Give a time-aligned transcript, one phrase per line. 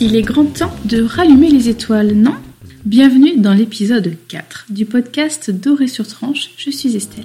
[0.00, 2.36] Il est grand temps de rallumer les étoiles, non?
[2.84, 7.24] Bienvenue dans l'épisode 4 du podcast Doré sur tranche, je suis Estelle.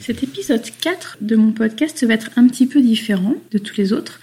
[0.00, 3.92] Cet épisode 4 de mon podcast va être un petit peu différent de tous les
[3.92, 4.18] autres.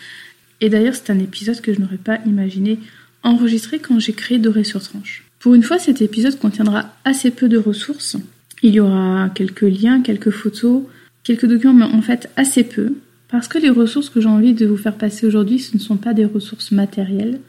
[0.64, 2.79] Et d'ailleurs, c'est un épisode que je n'aurais pas imaginé
[3.21, 5.25] enregistrer quand j'ai créé Doré sur tranche.
[5.39, 8.15] Pour une fois, cet épisode contiendra assez peu de ressources.
[8.61, 10.84] Il y aura quelques liens, quelques photos,
[11.25, 12.93] quelques documents, mais en fait assez peu.
[13.28, 15.97] Parce que les ressources que j'ai envie de vous faire passer aujourd'hui, ce ne sont
[15.97, 17.42] pas des ressources matérielles,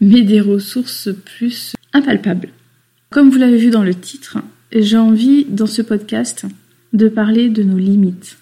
[0.00, 2.48] mais des ressources plus impalpables.
[3.10, 4.38] Comme vous l'avez vu dans le titre,
[4.74, 6.46] j'ai envie dans ce podcast
[6.94, 8.38] de parler de nos limites,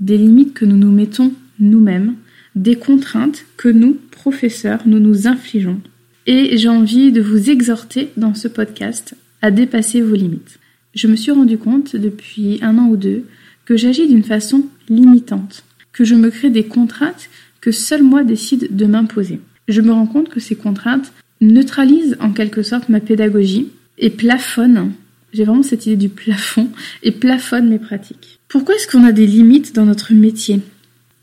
[0.00, 2.14] des limites que nous nous mettons nous-mêmes,
[2.58, 5.80] des contraintes que nous, professeurs, nous nous infligeons.
[6.26, 10.58] Et j'ai envie de vous exhorter dans ce podcast à dépasser vos limites.
[10.94, 13.24] Je me suis rendu compte depuis un an ou deux
[13.64, 18.74] que j'agis d'une façon limitante, que je me crée des contraintes que seul moi décide
[18.74, 19.40] de m'imposer.
[19.68, 24.92] Je me rends compte que ces contraintes neutralisent en quelque sorte ma pédagogie et plafonnent
[25.32, 26.68] j'ai vraiment cette idée du plafond
[27.02, 28.40] et plafonne mes pratiques.
[28.48, 30.60] Pourquoi est-ce qu'on a des limites dans notre métier?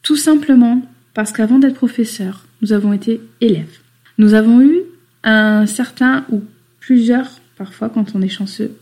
[0.03, 0.81] Tout simplement
[1.15, 3.79] parce qu'avant d'être professeur, nous avons été élèves.
[4.19, 4.81] Nous avons eu
[5.23, 6.43] un certain ou
[6.79, 7.27] plusieurs,
[7.57, 8.77] parfois quand on est chanceux,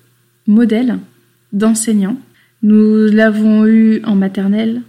[0.48, 0.98] modèles
[1.54, 2.17] d'enseignants.
[2.64, 4.81] Nous l'avons eu en maternelle,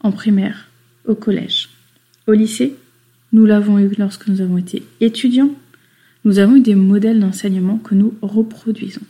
[0.00, 0.68] en primaire,
[1.06, 1.70] au collège.
[2.26, 2.74] Au lycée,
[3.32, 5.54] nous l'avons eu lorsque nous avons été étudiants.
[6.24, 9.00] Nous avons eu des modèles d'enseignement que nous reproduisons.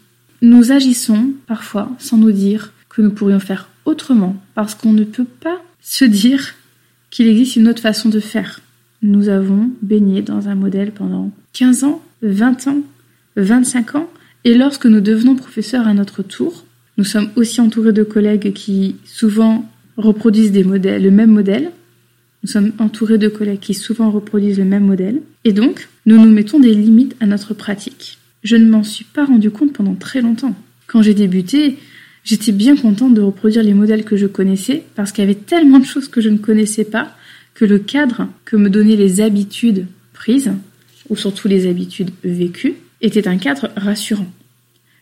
[0.42, 5.24] Nous agissons parfois sans nous dire que nous pourrions faire autrement parce qu'on ne peut
[5.24, 6.54] pas se dire
[7.10, 8.60] qu'il existe une autre façon de faire.
[9.02, 12.82] Nous avons baigné dans un modèle pendant 15 ans, 20 ans,
[13.36, 14.10] 25 ans,
[14.44, 16.64] et lorsque nous devenons professeurs à notre tour,
[16.96, 21.70] nous sommes aussi entourés de collègues qui souvent reproduisent le même modèle.
[22.42, 25.20] Nous sommes entourés de collègues qui souvent reproduisent le même modèle.
[25.44, 29.24] Et donc, nous nous mettons des limites à notre pratique je ne m'en suis pas
[29.24, 30.54] rendu compte pendant très longtemps.
[30.86, 31.78] Quand j'ai débuté,
[32.30, 35.80] j'étais bien contente de reproduire les modèles que je connaissais parce qu'il y avait tellement
[35.80, 37.12] de choses que je ne connaissais pas
[37.54, 40.52] que le cadre que me donnaient les habitudes prises,
[41.08, 44.30] ou surtout les habitudes vécues, était un cadre rassurant.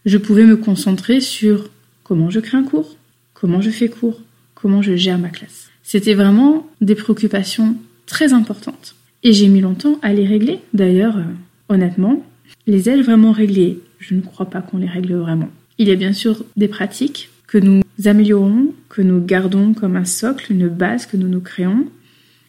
[0.07, 1.69] Je pouvais me concentrer sur
[2.03, 2.97] comment je crée un cours,
[3.35, 4.23] comment je fais cours,
[4.55, 5.69] comment je gère ma classe.
[5.83, 8.95] C'était vraiment des préoccupations très importantes.
[9.23, 10.61] Et j'ai mis longtemps à les régler.
[10.73, 11.25] D'ailleurs, euh,
[11.69, 12.25] honnêtement,
[12.67, 15.51] les ailes vraiment réglées, je ne crois pas qu'on les règle vraiment.
[15.79, 20.05] Il y a bien sûr des pratiques que nous améliorons, que nous gardons comme un
[20.05, 21.87] socle, une base que nous nous créons.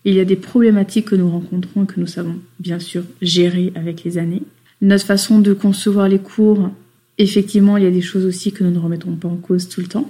[0.03, 3.71] Il y a des problématiques que nous rencontrons et que nous savons bien sûr gérer
[3.75, 4.43] avec les années.
[4.81, 6.69] Notre façon de concevoir les cours,
[7.17, 9.81] effectivement, il y a des choses aussi que nous ne remettons pas en cause tout
[9.81, 10.09] le temps.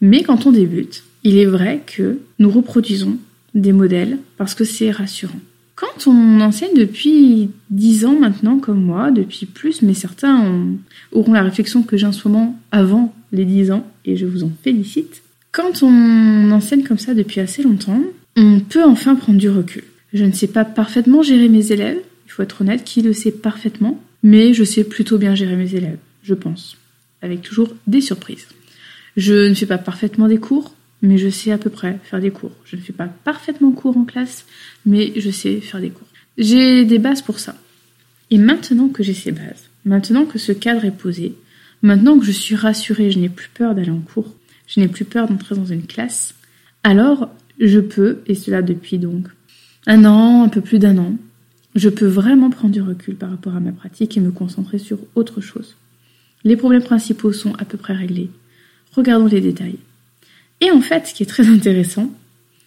[0.00, 3.18] Mais quand on débute, il est vrai que nous reproduisons
[3.54, 5.40] des modèles parce que c'est rassurant.
[5.80, 10.76] Quand on enseigne depuis 10 ans maintenant, comme moi, depuis plus, mais certains
[11.10, 14.44] auront la réflexion que j'ai en ce moment avant les 10 ans, et je vous
[14.44, 15.22] en félicite.
[15.52, 18.02] Quand on enseigne comme ça depuis assez longtemps,
[18.36, 19.84] on peut enfin prendre du recul.
[20.12, 23.32] Je ne sais pas parfaitement gérer mes élèves, il faut être honnête, qui le sait
[23.32, 26.76] parfaitement, mais je sais plutôt bien gérer mes élèves, je pense,
[27.22, 28.48] avec toujours des surprises.
[29.16, 32.30] Je ne fais pas parfaitement des cours, mais je sais à peu près faire des
[32.30, 32.52] cours.
[32.64, 34.44] Je ne fais pas parfaitement cours en classe,
[34.86, 36.06] mais je sais faire des cours.
[36.38, 37.56] J'ai des bases pour ça.
[38.30, 41.34] Et maintenant que j'ai ces bases, maintenant que ce cadre est posé,
[41.82, 44.34] maintenant que je suis rassurée, je n'ai plus peur d'aller en cours,
[44.66, 46.34] je n'ai plus peur d'entrer dans une classe,
[46.84, 47.28] alors
[47.58, 49.26] je peux, et cela depuis donc
[49.86, 51.16] un an, un peu plus d'un an,
[51.74, 54.98] je peux vraiment prendre du recul par rapport à ma pratique et me concentrer sur
[55.14, 55.76] autre chose.
[56.44, 58.30] Les problèmes principaux sont à peu près réglés.
[58.92, 59.78] Regardons les détails.
[60.60, 62.10] Et en fait, ce qui est très intéressant,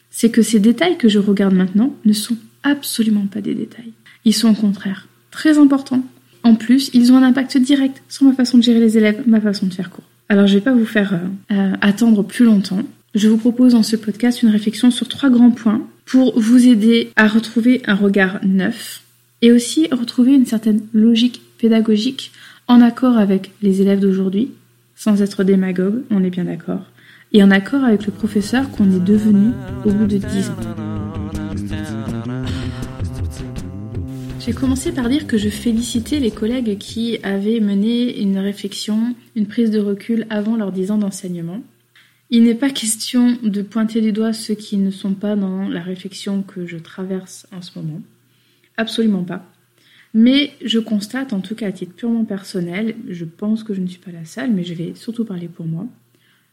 [0.09, 3.93] c'est que ces détails que je regarde maintenant ne sont absolument pas des détails.
[4.25, 6.03] Ils sont au contraire très importants.
[6.43, 9.41] En plus, ils ont un impact direct sur ma façon de gérer les élèves, ma
[9.41, 10.03] façon de faire cours.
[10.29, 12.81] Alors, je ne vais pas vous faire euh, euh, attendre plus longtemps.
[13.15, 17.11] Je vous propose dans ce podcast une réflexion sur trois grands points pour vous aider
[17.15, 19.03] à retrouver un regard neuf
[19.41, 22.31] et aussi retrouver une certaine logique pédagogique
[22.67, 24.51] en accord avec les élèves d'aujourd'hui,
[24.95, 26.85] sans être démagogue, on est bien d'accord,
[27.33, 29.51] et en accord avec le professeur qu'on est devenu
[29.85, 30.55] au bout de dix ans.
[34.39, 39.47] J'ai commencé par dire que je félicitais les collègues qui avaient mené une réflexion, une
[39.47, 41.61] prise de recul avant leurs dix ans d'enseignement.
[42.29, 45.81] Il n'est pas question de pointer du doigt ceux qui ne sont pas dans la
[45.81, 48.01] réflexion que je traverse en ce moment.
[48.77, 49.45] Absolument pas.
[50.13, 53.87] Mais je constate, en tout cas à titre purement personnel, je pense que je ne
[53.87, 55.87] suis pas la seule, mais je vais surtout parler pour moi.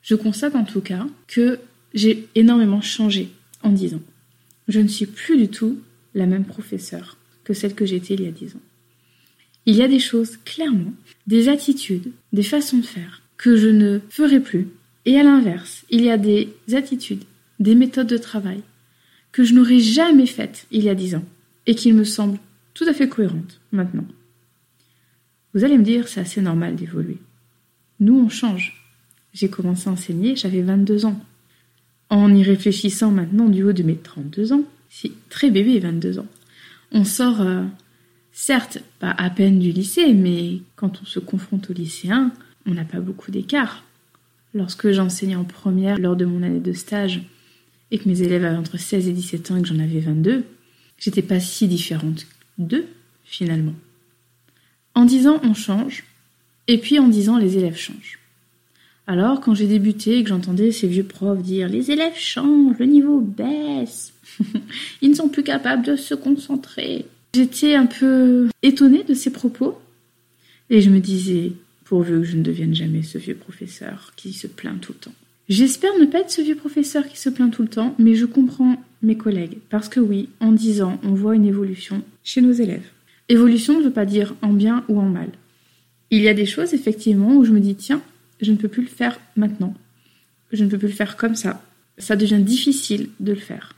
[0.03, 1.59] Je constate en tout cas que
[1.95, 3.31] j'ai énormément changé
[3.63, 4.03] en 10 ans.
[4.69, 5.81] Je ne suis plus du tout
[6.15, 8.63] la même professeure que celle que j'étais il y a 10 ans.
[9.67, 10.93] Il y a des choses, clairement,
[11.27, 14.69] des attitudes, des façons de faire que je ne ferai plus.
[15.05, 17.25] Et à l'inverse, il y a des attitudes,
[17.59, 18.63] des méthodes de travail
[19.33, 21.25] que je n'aurais jamais faites il y a 10 ans
[21.67, 22.39] et qui me semblent
[22.75, 24.07] tout à fait cohérentes maintenant.
[25.55, 27.19] Vous allez me dire, c'est assez normal d'évoluer.
[27.99, 28.80] Nous, on change.
[29.33, 31.21] J'ai commencé à enseigner, j'avais 22 ans.
[32.09, 36.27] En y réfléchissant maintenant du haut de mes 32 ans, si très bébé 22 ans,
[36.93, 37.65] on sort, euh,
[38.33, 42.33] certes, pas à peine du lycée, mais quand on se confronte aux lycéens,
[42.67, 43.85] on n'a pas beaucoup d'écart.
[44.55, 47.23] Lorsque j'enseignais en première lors de mon année de stage
[47.93, 50.45] et que mes élèves avaient entre 16 et 17 ans et que j'en avais 22,
[50.99, 52.27] j'étais pas si différente
[52.59, 52.87] d'eux,
[53.25, 53.75] finalement.
[54.95, 56.05] En disant on change,
[56.67, 58.20] et puis en disant les élèves changent.
[59.07, 62.87] Alors, quand j'ai débuté et que j'entendais ces vieux profs dire les élèves changent, le
[62.87, 64.13] niveau baisse,
[65.03, 69.79] ils ne sont plus capables de se concentrer, j'étais un peu étonnée de ces propos
[70.69, 71.53] et je me disais
[71.85, 75.15] pourvu que je ne devienne jamais ce vieux professeur qui se plaint tout le temps.
[75.49, 78.27] J'espère ne pas être ce vieux professeur qui se plaint tout le temps, mais je
[78.27, 82.53] comprends mes collègues parce que oui, en dix ans, on voit une évolution chez nos
[82.53, 82.89] élèves.
[83.29, 85.31] Évolution ne veut pas dire en bien ou en mal.
[86.13, 88.03] Il y a des choses effectivement où je me dis tiens,
[88.41, 89.75] je ne peux plus le faire maintenant.
[90.53, 91.63] Je ne peux plus le faire comme ça.
[91.99, 93.75] Ça devient difficile de le faire.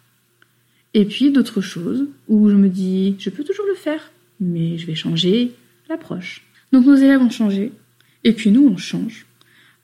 [0.95, 4.11] Et puis d'autres choses où je me dis, je peux toujours le faire,
[4.41, 5.53] mais je vais changer
[5.89, 6.45] l'approche.
[6.73, 7.73] Donc nos élèves ont changé,
[8.25, 9.27] et puis nous, on change.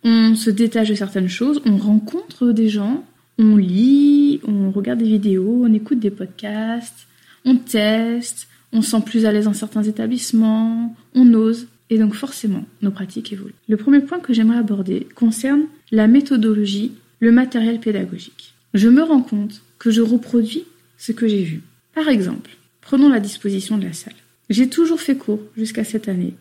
[0.04, 3.04] On se détache de certaines choses, on rencontre des gens,
[3.38, 7.06] on lit, on regarde des vidéos, on écoute des podcasts,
[7.44, 12.14] on teste, on se sent plus à l'aise dans certains établissements, on ose, et donc
[12.14, 13.54] forcément, nos pratiques évoluent.
[13.68, 18.54] Le premier point que j'aimerais aborder concerne la méthodologie, le matériel pédagogique.
[18.74, 20.64] Je me rends compte que je reproduis
[20.98, 21.62] ce que j'ai vu.
[21.94, 22.50] Par exemple,
[22.80, 24.14] prenons la disposition de la salle.
[24.50, 26.34] J'ai toujours fait cours jusqu'à cette année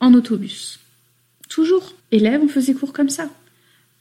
[0.00, 0.80] en autobus.
[1.48, 1.94] Toujours.
[2.12, 3.30] Élèves, on faisait cours comme ça.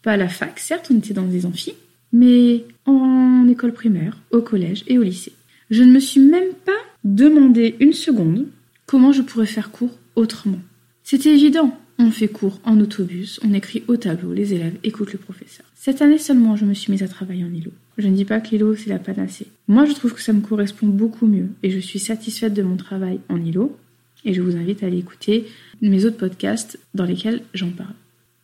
[0.02, 1.74] Pas à la fac, certes, on était dans des amphis,
[2.14, 5.34] mais en école primaire, au collège et au lycée.
[5.70, 6.72] Je ne me suis même pas
[7.04, 8.48] demandé une seconde
[8.86, 10.60] comment je pourrais faire cours autrement.
[11.12, 11.76] C'était évident.
[11.98, 15.66] On fait cours en autobus, on écrit au tableau, les élèves écoutent le professeur.
[15.74, 17.72] Cette année seulement, je me suis mise à travailler en îlot.
[17.98, 19.48] Je ne dis pas que l'îlot, c'est la panacée.
[19.68, 22.78] Moi, je trouve que ça me correspond beaucoup mieux et je suis satisfaite de mon
[22.78, 23.76] travail en îlot.
[24.24, 25.48] Et je vous invite à aller écouter
[25.82, 27.96] mes autres podcasts dans lesquels j'en parle.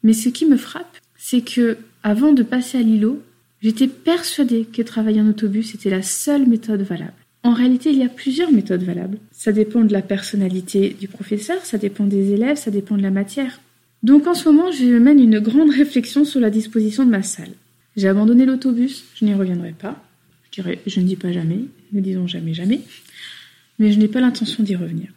[0.02, 3.22] Mais ce qui me frappe, c'est que avant de passer à l'îlot,
[3.62, 7.14] j'étais persuadée que travailler en autobus était la seule méthode valable.
[7.46, 9.20] En réalité, il y a plusieurs méthodes valables.
[9.32, 13.12] Ça dépend de la personnalité du professeur, ça dépend des élèves, ça dépend de la
[13.12, 13.62] matière.
[14.02, 17.52] Donc en ce moment, je mène une grande réflexion sur la disposition de ma salle.
[17.96, 20.04] J'ai abandonné l'autobus, je n'y reviendrai pas.
[20.46, 21.60] Je dirais, je ne dis pas jamais,
[21.94, 22.82] ne disons jamais jamais,
[23.78, 25.10] mais je n'ai pas l'intention d'y revenir.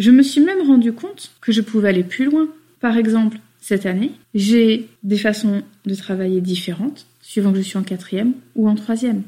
[0.00, 2.48] Je me suis même rendu compte que je pouvais aller plus loin.
[2.80, 7.84] Par exemple, cette année, j'ai des façons de travailler différentes, suivant que je suis en
[7.84, 9.22] quatrième ou en troisième.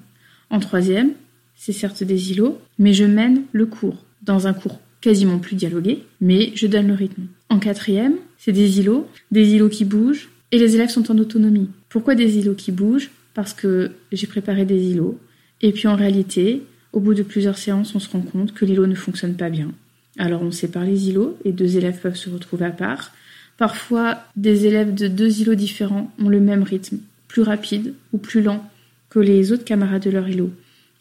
[0.51, 1.13] En troisième,
[1.65, 6.03] c'est certes des îlots, mais je mène le cours, dans un cours quasiment plus dialogué,
[6.21, 7.29] mais je donne le rythme.
[7.51, 11.69] En quatrième, c'est des îlots, des îlots qui bougent, et les élèves sont en autonomie.
[11.89, 13.13] Pourquoi des îlots qui bougent?
[13.35, 15.21] Parce que j'ai préparé des îlots.
[15.61, 18.89] Et puis en réalité, au bout de plusieurs séances, on se rend compte que l'îlot
[18.89, 19.71] ne fonctionne pas bien.
[20.19, 23.13] Alors on sépare les îlots et deux élèves peuvent se retrouver à part.
[23.57, 26.99] Parfois, des élèves de deux îlots différents ont le même rythme,
[27.29, 28.69] plus rapide ou plus lent
[29.11, 30.51] que les autres camarades de leur îlot.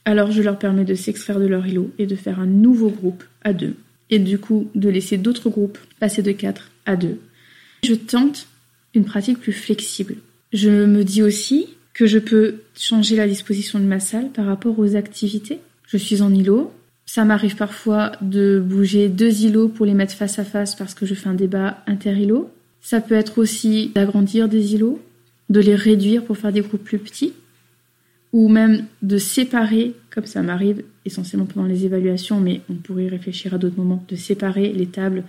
[0.06, 3.24] Alors je leur permets de s'extraire de leur îlot et de faire un nouveau groupe
[3.44, 3.76] à deux.
[4.10, 7.20] Et du coup, de laisser d'autres groupes passer de quatre à deux.
[7.84, 8.48] Je tente
[8.94, 10.16] une pratique plus flexible.
[10.54, 14.78] Je me dis aussi que je peux changer la disposition de ma salle par rapport
[14.80, 15.60] aux activités.
[15.88, 16.74] Je suis en îlot.
[17.06, 21.06] Ça m'arrive parfois de bouger deux îlots pour les mettre face à face parce que
[21.06, 22.50] je fais un débat inter-îlot.
[22.82, 25.02] Ça peut être aussi d'agrandir des îlots,
[25.50, 27.34] de les réduire pour faire des groupes plus petits,
[28.34, 33.10] ou même de séparer, comme ça m'arrive essentiellement pendant les évaluations, mais on pourrait y
[33.10, 35.24] réfléchir à d'autres moments, de séparer les tables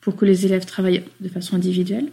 [0.00, 2.08] pour que les élèves travaillent de façon individuelle.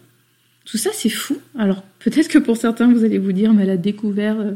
[0.66, 1.38] Tout ça, c'est fou.
[1.58, 4.52] Alors, peut-être que pour certains, vous allez vous dire, mais elle a découvert, euh,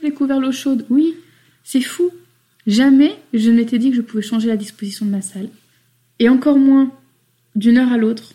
[0.00, 0.86] j'ai découvert l'eau chaude.
[0.88, 1.14] Oui,
[1.62, 2.10] c'est fou.
[2.66, 5.48] Jamais je ne m'étais dit que je pouvais changer la disposition de ma salle.
[6.18, 6.90] Et encore moins
[7.54, 8.32] d'une heure à l'autre,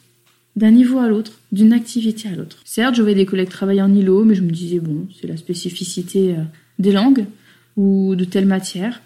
[0.55, 2.59] d'un niveau à l'autre, d'une activité à l'autre.
[2.65, 5.37] Certes, je voyais des collègues travailler en îlot, mais je me disais, bon, c'est la
[5.37, 6.43] spécificité euh,
[6.79, 7.25] des langues
[7.75, 9.01] ou de telle matière.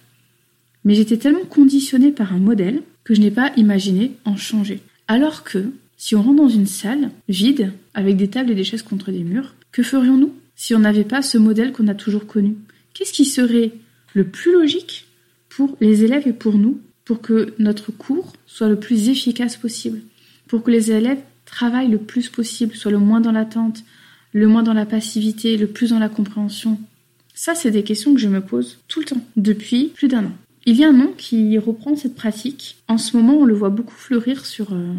[0.84, 4.82] Mais j'étais tellement conditionnée par un modèle que je n'ai pas imaginé en changer.
[5.08, 8.82] Alors que, si on rentre dans une salle vide, avec des tables et des chaises
[8.82, 12.56] contre des murs, que ferions-nous si on n'avait pas ce modèle qu'on a toujours connu?
[12.94, 13.72] Qu'est-ce qui serait
[14.14, 15.06] le plus logique
[15.50, 20.02] pour les élèves et pour nous, pour que notre cours soit le plus efficace possible,
[20.48, 23.84] pour que les élèves travaillent le plus possible, soient le moins dans l'attente,
[24.34, 26.80] le moins dans la passivité, le plus dans la compréhension?
[27.44, 30.32] Ça, c'est des questions que je me pose tout le temps, depuis plus d'un an.
[30.68, 32.76] Il y a un nom qui reprend cette pratique.
[32.88, 34.94] En ce moment, on le voit beaucoup fleurir sur euh,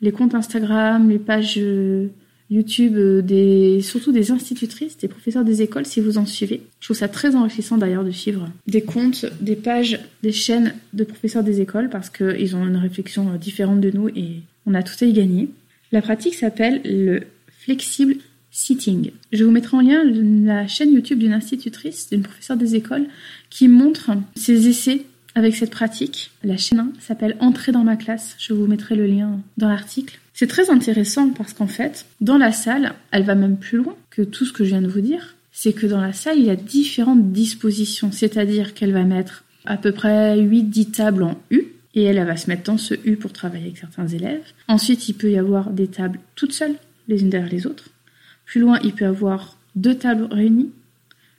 [0.00, 2.06] les comptes Instagram, les pages euh,
[2.48, 6.62] YouTube, euh, surtout des institutrices, des professeurs des écoles, si vous en suivez.
[6.80, 11.04] Je trouve ça très enrichissant d'ailleurs de suivre des comptes, des pages, des chaînes de
[11.04, 14.96] professeurs des écoles parce qu'ils ont une réflexion différente de nous et on a tout
[15.02, 15.50] à y gagner.
[15.92, 18.14] La pratique s'appelle le flexible
[18.52, 19.10] sitting.
[19.32, 23.06] Je vous mettrai en lien la chaîne YouTube d'une institutrice, d'une professeure des écoles,
[23.50, 26.30] qui montre ses essais avec cette pratique.
[26.44, 28.36] La chaîne s'appelle Entrer dans ma classe.
[28.38, 30.20] Je vous mettrai le lien dans l'article.
[30.34, 34.22] C'est très intéressant parce qu'en fait, dans la salle, elle va même plus loin que
[34.22, 35.34] tout ce que je viens de vous dire.
[35.52, 38.12] C'est que dans la salle, il y a différentes dispositions.
[38.12, 41.64] C'est-à-dire qu'elle va mettre à peu près 8-10 tables en U.
[41.94, 44.40] Et elle, elle va se mettre dans ce U pour travailler avec certains élèves.
[44.68, 46.76] Ensuite, il peut y avoir des tables toutes seules,
[47.08, 47.91] les unes derrière les autres.
[48.52, 50.72] Plus loin, il peut avoir deux tables réunies.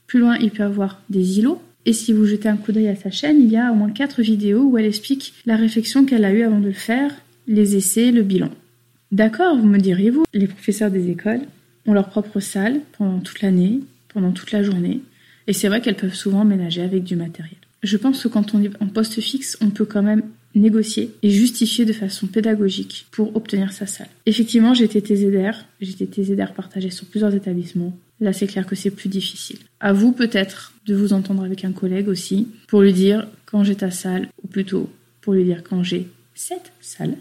[0.08, 2.96] Plus loin, il peut avoir des îlots et si vous jetez un coup d'œil à
[2.96, 6.26] sa chaîne, il y a au moins quatre vidéos où elle explique la réflexion qu'elle
[6.26, 7.14] a eue avant de le faire,
[7.48, 8.50] les essais, le bilan.
[9.12, 11.42] D'accord, vous me diriez-vous, les professeurs des écoles
[11.86, 15.02] ont leur propre salle pendant toute l'année, pendant toute la journée,
[15.46, 17.58] et c'est vrai qu'elles peuvent souvent ménager avec du matériel.
[17.84, 20.24] Je pense que quand on est en poste fixe, on peut quand même
[20.56, 24.08] négocier et justifier de façon pédagogique pour obtenir sa salle.
[24.26, 27.98] Effectivement, j'ai été TZR, j'ai été TZR partagé sur plusieurs établissements.
[28.20, 29.58] Là, c'est clair que c'est plus difficile.
[29.80, 33.76] À vous peut-être de vous entendre avec un collègue aussi pour lui dire quand j'ai
[33.76, 34.90] ta salle, ou plutôt
[35.22, 37.18] pour lui dire quand j'ai cette salle,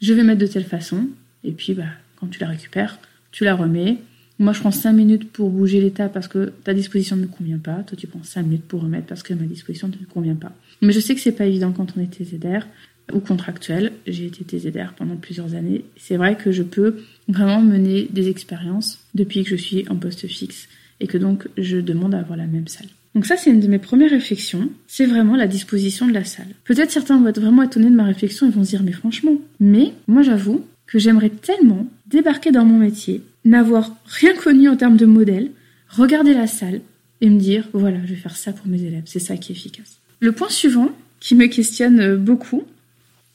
[0.00, 1.08] je vais mettre de telle façon,
[1.44, 1.84] et puis bah,
[2.16, 2.98] quand tu la récupères,
[3.30, 3.98] tu la remets.
[4.38, 7.58] Moi, je prends 5 minutes pour bouger l'état parce que ta disposition ne me convient
[7.58, 7.82] pas.
[7.82, 10.52] Toi, tu prends 5 minutes pour remettre parce que ma disposition ne te convient pas.
[10.82, 12.66] Mais je sais que c'est pas évident quand on est TZR
[13.12, 13.92] ou contractuel.
[14.06, 15.84] J'ai été TZR pendant plusieurs années.
[15.96, 16.96] C'est vrai que je peux
[17.28, 20.68] vraiment mener des expériences depuis que je suis en poste fixe
[21.00, 22.88] et que donc je demande à avoir la même salle.
[23.14, 26.48] Donc ça, c'est une de mes premières réflexions, c'est vraiment la disposition de la salle.
[26.64, 29.36] Peut-être certains vont être vraiment étonnés de ma réflexion et vont se dire, mais franchement,
[29.58, 34.98] mais moi j'avoue que j'aimerais tellement débarquer dans mon métier, n'avoir rien connu en termes
[34.98, 35.50] de modèle,
[35.88, 36.82] regarder la salle
[37.22, 39.56] et me dire, voilà, je vais faire ça pour mes élèves, c'est ça qui est
[39.56, 39.98] efficace.
[40.20, 42.64] Le point suivant, qui me questionne beaucoup,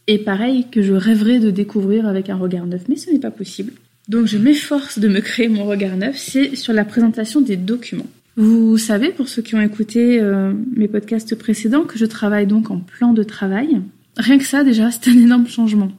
[0.08, 3.32] et pareil que je rêverais de découvrir avec un regard neuf, mais ce n'est pas
[3.32, 3.74] possible.
[4.08, 8.08] Donc je m'efforce de me créer mon regard neuf, c'est sur la présentation des documents.
[8.38, 12.72] Vous savez, pour ceux qui ont écouté euh, mes podcasts précédents, que je travaille donc
[12.72, 13.82] en plan de travail.
[14.18, 15.92] Rien que ça, déjà, c'est un énorme changement.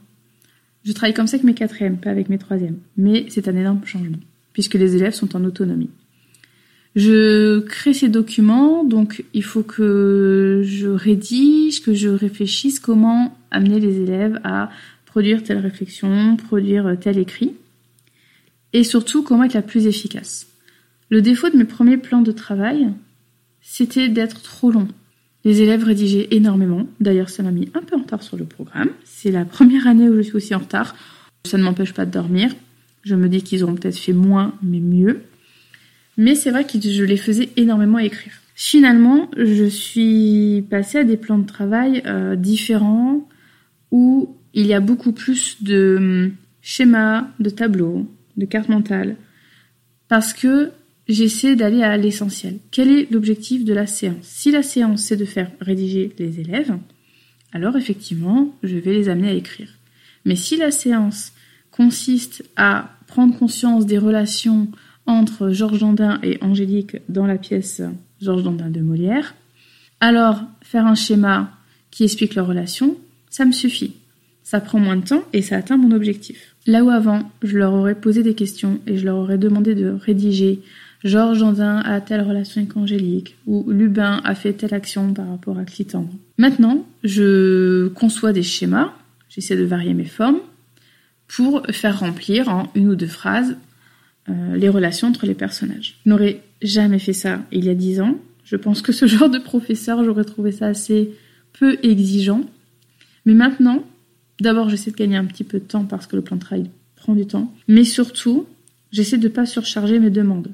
[0.85, 2.79] Je travaille comme ça avec mes quatrièmes, pas avec mes troisièmes.
[2.97, 4.19] Mais c'est un énorme changement,
[4.53, 5.91] puisque les élèves sont en autonomie.
[6.95, 13.81] Je crée ces documents, donc il faut que je rédige, que je réfléchisse comment amener
[13.81, 14.71] les élèves à
[15.07, 17.55] produire telle réflexion, produire tel écrit,
[18.73, 20.47] et surtout comment être la plus efficace.
[21.09, 22.89] Le défaut de mes premiers plans de travail,
[23.63, 24.89] c'était d'être trop long.
[25.45, 28.91] Les élèves rédigeaient énormément, d'ailleurs ça m'a mis un peu en retard sur le programme,
[29.05, 30.95] c'est la première année où je suis aussi en retard,
[31.47, 32.55] ça ne m'empêche pas de dormir,
[33.03, 35.23] je me dis qu'ils auront peut-être fait moins mais mieux,
[36.17, 38.33] mais c'est vrai que je les faisais énormément écrire.
[38.55, 43.27] Finalement, je suis passée à des plans de travail euh, différents
[43.91, 49.17] où il y a beaucoup plus de hum, schémas, de tableaux, de cartes mentales,
[50.09, 50.71] parce que
[51.09, 52.59] j'essaie d'aller à l'essentiel.
[52.71, 54.17] Quel est l'objectif de la séance?
[54.23, 56.77] Si la séance c'est de faire rédiger les élèves,
[57.53, 59.69] alors effectivement, je vais les amener à écrire.
[60.25, 61.33] Mais si la séance
[61.71, 64.69] consiste à prendre conscience des relations
[65.07, 67.83] entre Georges Dandin et Angélique dans la pièce
[68.21, 69.35] Georges Dandin de Molière.
[70.01, 71.53] Alors, faire un schéma
[71.91, 72.97] qui explique leur relation,
[73.31, 73.95] ça me suffit.
[74.43, 76.57] Ça prend moins de temps et ça atteint mon objectif.
[76.67, 79.91] Là où avant, je leur aurais posé des questions et je leur aurais demandé de
[79.91, 80.63] rédiger
[81.05, 85.59] Georges Dandin a telle relation avec Angélique ou Lubin a fait telle action par rapport
[85.59, 86.13] à Clitandre.
[86.39, 88.93] Maintenant, je conçois des schémas,
[89.29, 90.39] j'essaie de varier mes formes
[91.27, 93.57] pour faire remplir en une ou deux phrases
[94.29, 95.99] euh, les relations entre les personnages.
[96.05, 98.19] Je n'aurais jamais fait ça il y a dix ans.
[98.45, 101.13] Je pense que ce genre de professeur, j'aurais trouvé ça assez
[101.59, 102.43] peu exigeant.
[103.27, 103.85] Mais maintenant,
[104.41, 106.71] d'abord, j'essaie de gagner un petit peu de temps parce que le plan de travail
[106.97, 107.53] prend du temps.
[107.69, 108.47] Mais surtout,
[108.91, 110.53] j'essaie de ne pas surcharger mes demandes.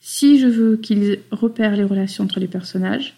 [0.00, 3.14] Si je veux qu'ils repèrent les relations entre les personnages,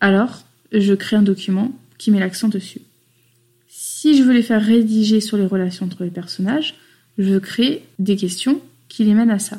[0.00, 2.80] alors je crée un document qui met l'accent dessus.
[3.68, 6.74] Si je veux les faire rédiger sur les relations entre les personnages,
[7.18, 9.58] je crée des questions qui les mènent à ça.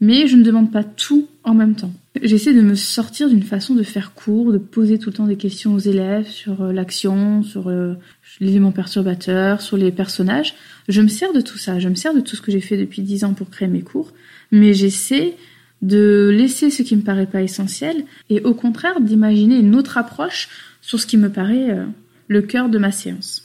[0.00, 1.92] Mais je ne demande pas tout en même temps.
[2.20, 5.36] J'essaie de me sortir d'une façon de faire court, de poser tout le temps des
[5.36, 7.94] questions aux élèves sur euh, l'action, sur euh,
[8.40, 10.54] l'élément perturbateur, sur les personnages.
[10.88, 12.76] Je me sers de tout ça, je me sers de tout ce que j'ai fait
[12.76, 14.12] depuis dix ans pour créer mes cours,
[14.52, 15.36] mais j'essaie
[15.82, 20.48] de laisser ce qui me paraît pas essentiel et au contraire d'imaginer une autre approche
[20.80, 21.84] sur ce qui me paraît euh,
[22.28, 23.44] le cœur de ma séance.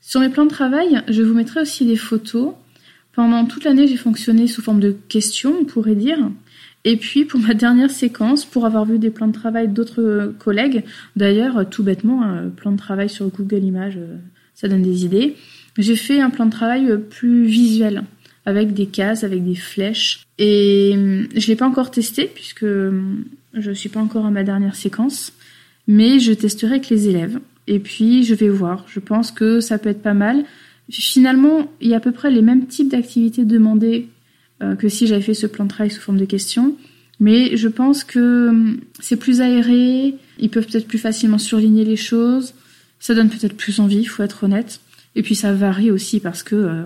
[0.00, 2.54] Sur mes plans de travail, je vous mettrai aussi des photos.
[3.16, 6.18] Pendant toute l'année, j'ai fonctionné sous forme de questions, on pourrait dire.
[6.84, 10.84] Et puis pour ma dernière séquence, pour avoir vu des plans de travail d'autres collègues,
[11.16, 14.18] d'ailleurs tout bêtement, un plan de travail sur Google Images, euh,
[14.54, 15.34] ça donne des idées,
[15.78, 18.04] j'ai fait un plan de travail plus visuel,
[18.44, 20.26] avec des cases, avec des flèches.
[20.38, 24.44] Et hum, je l'ai pas encore testé puisque hum, je suis pas encore à ma
[24.44, 25.32] dernière séquence,
[25.88, 27.40] mais je testerai avec les élèves.
[27.66, 28.84] Et puis je vais voir.
[28.88, 30.44] Je pense que ça peut être pas mal.
[30.90, 34.08] Finalement, il y a à peu près les mêmes types d'activités demandées
[34.62, 36.76] euh, que si j'avais fait ce plan de travail sous forme de questions.
[37.18, 41.96] Mais je pense que hum, c'est plus aéré, ils peuvent peut-être plus facilement surligner les
[41.96, 42.54] choses,
[43.00, 44.80] ça donne peut-être plus envie, il faut être honnête.
[45.14, 46.82] Et puis ça varie aussi parce que euh,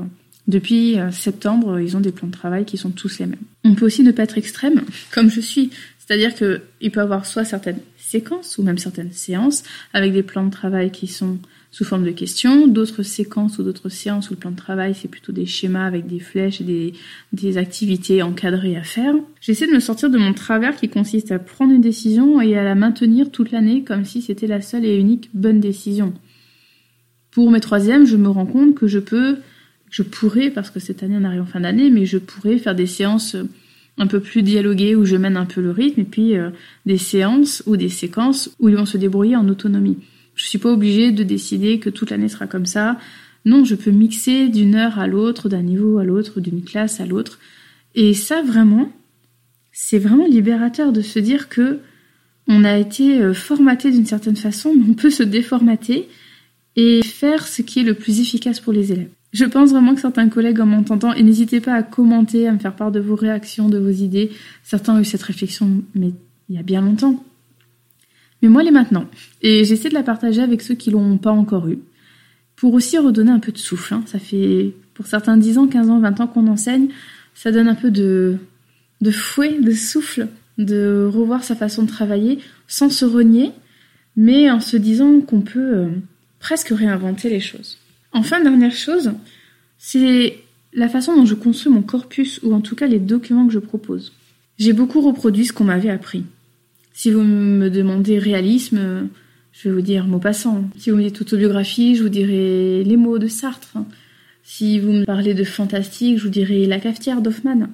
[0.46, 3.40] depuis euh, septembre, ils ont des plans de travail qui sont tous les mêmes.
[3.64, 5.70] On peut aussi ne pas être extrême, comme je suis.
[5.98, 10.50] C'est-à-dire qu'il peut avoir soit certaines séquences ou même certaines séances avec des plans de
[10.50, 11.38] travail qui sont
[11.72, 15.08] sous forme de questions, d'autres séquences ou d'autres séances où le plan de travail c'est
[15.08, 16.94] plutôt des schémas avec des flèches et des,
[17.32, 19.14] des activités encadrées à faire.
[19.40, 22.64] J'essaie de me sortir de mon travers qui consiste à prendre une décision et à
[22.64, 26.12] la maintenir toute l'année comme si c'était la seule et unique bonne décision.
[27.30, 29.36] Pour mes troisièmes, je me rends compte que je peux,
[29.90, 32.74] je pourrais, parce que cette année on arrive en fin d'année, mais je pourrais faire
[32.74, 33.36] des séances
[33.98, 36.50] un peu plus dialoguées où je mène un peu le rythme et puis euh,
[36.86, 39.98] des séances ou des séquences où ils vont se débrouiller en autonomie.
[40.40, 42.98] Je suis pas obligée de décider que toute l'année sera comme ça.
[43.44, 47.04] Non, je peux mixer d'une heure à l'autre, d'un niveau à l'autre, d'une classe à
[47.04, 47.38] l'autre.
[47.94, 48.90] Et ça vraiment,
[49.70, 51.80] c'est vraiment libérateur de se dire que
[52.48, 56.08] on a été euh, formaté d'une certaine façon, mais on peut se déformater
[56.74, 59.10] et faire ce qui est le plus efficace pour les élèves.
[59.32, 62.58] Je pense vraiment que certains collègues en m'entendant, et n'hésitez pas à commenter, à me
[62.58, 64.30] faire part de vos réactions, de vos idées.
[64.64, 66.12] Certains ont eu cette réflexion, mais
[66.48, 67.22] il y a bien longtemps.
[68.42, 69.06] Mais moi, les maintenant.
[69.42, 71.78] Et j'essaie de la partager avec ceux qui l'ont pas encore eu.
[72.56, 73.94] Pour aussi redonner un peu de souffle.
[73.94, 74.02] Hein.
[74.06, 76.88] Ça fait, pour certains 10 ans, 15 ans, 20 ans qu'on enseigne.
[77.34, 78.36] Ça donne un peu de,
[79.00, 83.52] de fouet, de souffle, de revoir sa façon de travailler sans se renier,
[84.16, 85.88] mais en se disant qu'on peut euh,
[86.38, 87.78] presque réinventer les choses.
[88.12, 89.12] Enfin, dernière chose,
[89.78, 90.38] c'est
[90.72, 93.58] la façon dont je construis mon corpus, ou en tout cas les documents que je
[93.58, 94.12] propose.
[94.58, 96.24] J'ai beaucoup reproduit ce qu'on m'avait appris.
[96.92, 99.08] Si vous me demandez réalisme,
[99.52, 100.68] je vais vous dire mot passant.
[100.76, 103.78] Si vous me dites autobiographie, je vous dirai les mots de Sartre.
[104.42, 107.70] Si vous me parlez de fantastique, je vous dirai la cafetière d'Hoffmann.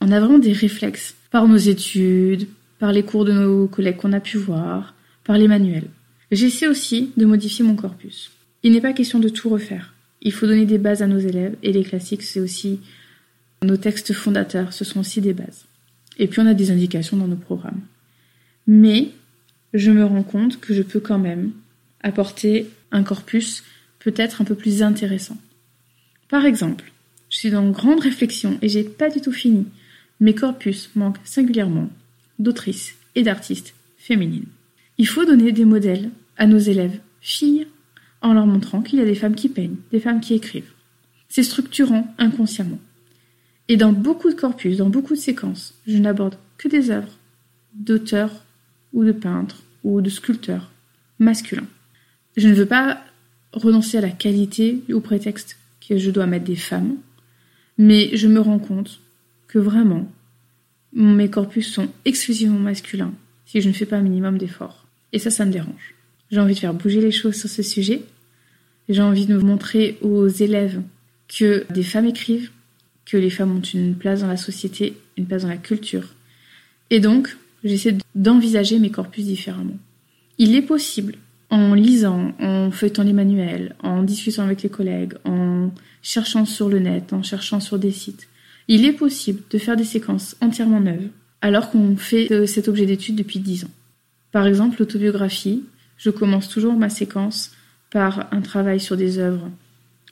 [0.00, 2.46] On a vraiment des réflexes par nos études,
[2.78, 5.88] par les cours de nos collègues qu'on a pu voir, par les manuels.
[6.30, 8.30] J'essaie aussi de modifier mon corpus.
[8.62, 9.94] Il n'est pas question de tout refaire.
[10.22, 12.80] Il faut donner des bases à nos élèves et les classiques, c'est aussi
[13.62, 15.64] nos textes fondateurs, ce sont aussi des bases.
[16.18, 17.80] Et puis on a des indications dans nos programmes.
[18.72, 19.10] Mais
[19.74, 21.50] je me rends compte que je peux quand même
[22.04, 23.64] apporter un corpus
[23.98, 25.36] peut-être un peu plus intéressant.
[26.28, 26.92] Par exemple,
[27.30, 29.66] je suis dans une grande réflexion et j'ai pas du tout fini.
[30.20, 31.90] Mes corpus manquent singulièrement
[32.38, 34.46] d'autrices et d'artistes féminines.
[34.98, 37.66] Il faut donner des modèles à nos élèves filles
[38.22, 40.70] en leur montrant qu'il y a des femmes qui peignent, des femmes qui écrivent.
[41.28, 42.78] C'est structurant inconsciemment.
[43.66, 47.18] Et dans beaucoup de corpus, dans beaucoup de séquences, je n'aborde que des œuvres
[47.74, 48.44] d'auteurs
[48.92, 50.70] ou de peintres ou de sculpteurs
[51.18, 51.66] masculins.
[52.36, 53.02] Je ne veux pas
[53.52, 56.96] renoncer à la qualité au prétexte que je dois mettre des femmes,
[57.78, 59.00] mais je me rends compte
[59.48, 60.10] que vraiment
[60.92, 63.14] mes corpus sont exclusivement masculins
[63.46, 64.86] si je ne fais pas un minimum d'efforts.
[65.12, 65.94] Et ça, ça me dérange.
[66.30, 68.02] J'ai envie de faire bouger les choses sur ce sujet.
[68.88, 70.80] J'ai envie de montrer aux élèves
[71.26, 72.50] que des femmes écrivent,
[73.06, 76.14] que les femmes ont une place dans la société, une place dans la culture.
[76.90, 79.78] Et donc, j'essaie d'envisager mes corpus différemment.
[80.38, 81.16] Il est possible,
[81.50, 85.70] en lisant, en feuilletant les manuels, en discutant avec les collègues, en
[86.02, 88.28] cherchant sur le net, en cherchant sur des sites,
[88.68, 91.08] il est possible de faire des séquences entièrement neuves,
[91.40, 93.70] alors qu'on fait euh, cet objet d'étude depuis dix ans.
[94.30, 95.64] Par exemple, l'autobiographie,
[95.96, 97.50] je commence toujours ma séquence
[97.90, 99.50] par un travail sur des œuvres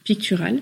[0.05, 0.61] picturales.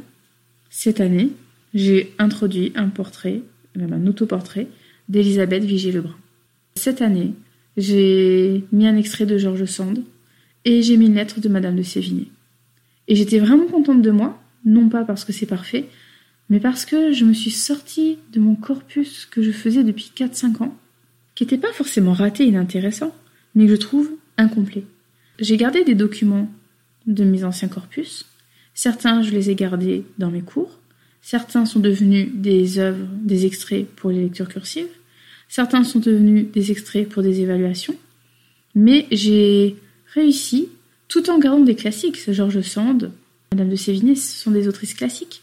[0.69, 1.31] Cette année,
[1.73, 3.41] j'ai introduit un portrait,
[3.75, 4.69] même un autoportrait,
[5.09, 6.17] d'Elisabeth Vigée-Lebrun.
[6.77, 7.33] Cette année,
[7.79, 10.05] j'ai mis un extrait de Georges Sand
[10.65, 12.29] et j'ai mis une lettre de Madame de Sévigné.
[13.09, 15.89] Et j'étais vraiment contente de moi, non pas parce que c'est parfait,
[16.51, 20.63] mais parce que je me suis sortie de mon corpus que je faisais depuis 4-5
[20.63, 20.77] ans,
[21.35, 23.15] qui n'était pas forcément raté et inintéressant,
[23.55, 24.85] mais que je trouve incomplet.
[25.39, 26.51] J'ai gardé des documents
[27.07, 28.27] de mes anciens corpus,
[28.75, 30.79] certains je les ai gardés dans mes cours,
[31.23, 34.89] certains sont devenus des œuvres, des extraits pour les lectures cursives,
[35.49, 37.97] certains sont devenus des extraits pour des évaluations,
[38.75, 39.77] mais j'ai
[40.15, 40.69] réussi,
[41.09, 43.13] tout en gardant des classiques, Georges Sand,
[43.53, 45.43] Madame de Sévigné, ce sont des autrices classiques,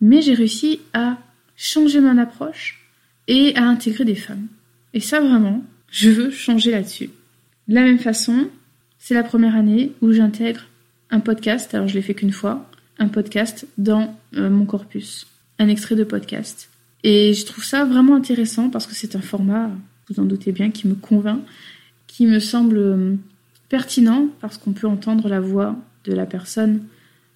[0.00, 1.18] mais j'ai réussi à
[1.56, 2.80] changer mon approche
[3.28, 4.46] et à intégrer des femmes.
[4.94, 7.10] Et ça vraiment, je veux changer là-dessus.
[7.68, 8.48] De la même façon,
[8.98, 10.66] c'est la première année où j'intègre
[11.10, 15.26] un podcast, alors je l'ai fait qu'une fois, un podcast dans euh, mon corpus,
[15.58, 16.68] un extrait de podcast.
[17.02, 19.70] Et je trouve ça vraiment intéressant parce que c'est un format,
[20.08, 21.40] vous en doutez bien, qui me convainc,
[22.06, 23.14] qui me semble euh,
[23.68, 26.82] pertinent parce qu'on peut entendre la voix de la personne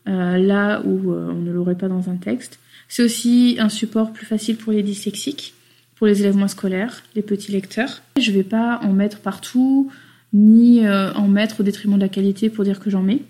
[0.08, 2.58] euh, là où euh, on ne l'aurait pas dans un texte.
[2.88, 5.54] C'est aussi un support plus facile pour les dyslexiques,
[5.96, 8.02] pour les élèves moins scolaires, les petits lecteurs.
[8.20, 9.90] Je ne vais pas en mettre partout,
[10.34, 13.22] ni en mettre au détriment de la qualité pour dire que j'en mets.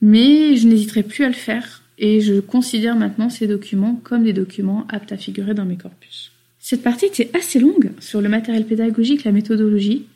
[0.00, 4.32] Mais je n'hésiterai plus à le faire et je considère maintenant ces documents comme des
[4.32, 6.32] documents aptes à figurer dans mes corpus.
[6.58, 10.06] Cette partie était assez longue sur le matériel pédagogique, la méthodologie,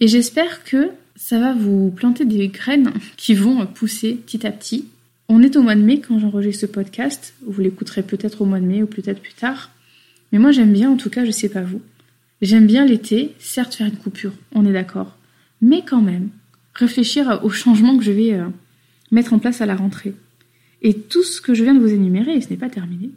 [0.00, 4.86] et j'espère que ça va vous planter des graines qui vont pousser petit à petit.
[5.28, 7.34] On est au mois de mai quand j'enregistre ce podcast.
[7.44, 9.70] Vous l'écouterez peut-être au mois de mai ou peut-être plus tard.
[10.30, 11.82] Mais moi j'aime bien, en tout cas, je sais pas vous.
[12.40, 15.16] J'aime bien l'été, certes faire une coupure, on est d'accord.
[15.60, 16.30] Mais quand même,
[16.74, 18.46] réfléchir aux changements que je vais euh,
[19.10, 20.14] mettre en place à la rentrée.
[20.82, 23.10] Et tout ce que je viens de vous énumérer, et ce n'est pas terminé,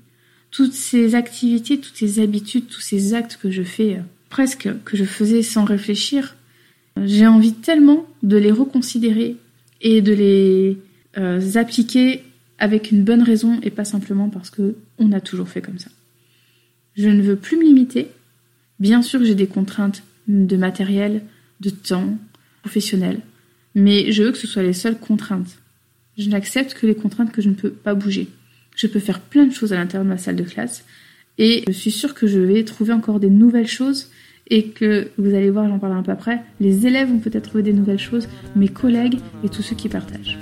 [0.52, 4.96] toutes ces activités, toutes ces habitudes, tous ces actes que je fais euh, presque, que
[4.96, 6.36] je faisais sans réfléchir,
[7.04, 9.36] j'ai envie tellement de les reconsidérer
[9.82, 10.78] et de les
[11.18, 12.24] euh, appliquer
[12.58, 15.90] avec une bonne raison et pas simplement parce que on a toujours fait comme ça.
[16.96, 18.08] Je ne veux plus me limiter.
[18.80, 21.22] Bien sûr, j'ai des contraintes de matériel,
[21.60, 22.18] de temps,
[22.62, 23.20] professionnel,
[23.76, 25.58] mais je veux que ce soit les seules contraintes.
[26.18, 28.28] Je n'accepte que les contraintes que je ne peux pas bouger.
[28.76, 30.86] Je peux faire plein de choses à l'intérieur de ma salle de classe
[31.38, 34.10] et je suis sûre que je vais trouver encore des nouvelles choses
[34.48, 37.64] et que vous allez voir, j'en parlerai un peu après, les élèves vont peut-être trouver
[37.64, 40.38] des nouvelles choses, mes collègues et tous ceux qui partagent.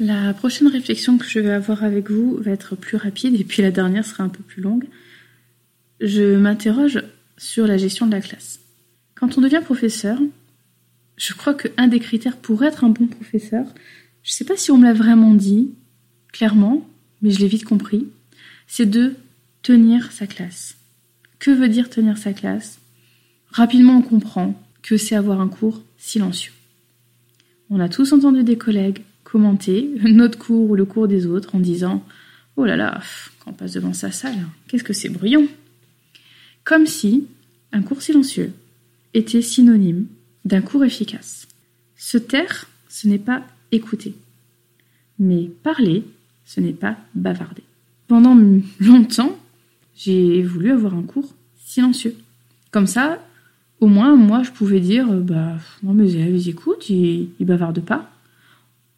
[0.00, 3.62] La prochaine réflexion que je vais avoir avec vous va être plus rapide et puis
[3.62, 4.86] la dernière sera un peu plus longue.
[6.00, 7.02] Je m'interroge
[7.36, 8.60] sur la gestion de la classe.
[9.14, 10.18] Quand on devient professeur,
[11.16, 13.66] je crois qu'un des critères pour être un bon professeur,
[14.22, 15.70] je ne sais pas si on me l'a vraiment dit,
[16.32, 16.88] clairement,
[17.22, 18.08] mais je l'ai vite compris,
[18.66, 19.14] c'est de
[19.62, 20.76] tenir sa classe.
[21.38, 22.78] Que veut dire tenir sa classe?
[23.48, 26.52] Rapidement, on comprend que c'est avoir un cours silencieux.
[27.70, 31.60] On a tous entendu des collègues commenter notre cours ou le cours des autres en
[31.60, 32.04] disant
[32.56, 33.00] Oh là là,
[33.40, 35.44] quand on passe devant sa salle, qu'est-ce que c'est bruyant
[36.62, 37.26] Comme si
[37.72, 38.52] un cours silencieux
[39.12, 40.06] était synonyme
[40.44, 41.46] d'un cours efficace.
[41.96, 44.14] Se taire, ce n'est pas écouter.
[45.18, 46.04] Mais parler,
[46.44, 47.62] ce n'est pas bavarder.
[48.08, 48.36] Pendant
[48.80, 49.38] longtemps,
[49.96, 52.16] j'ai voulu avoir un cours silencieux.
[52.70, 53.18] Comme ça,
[53.80, 57.84] au moins, moi, je pouvais dire, euh, bah, mes élèves, ils écoutent, ils, ils bavardent
[57.84, 58.10] pas.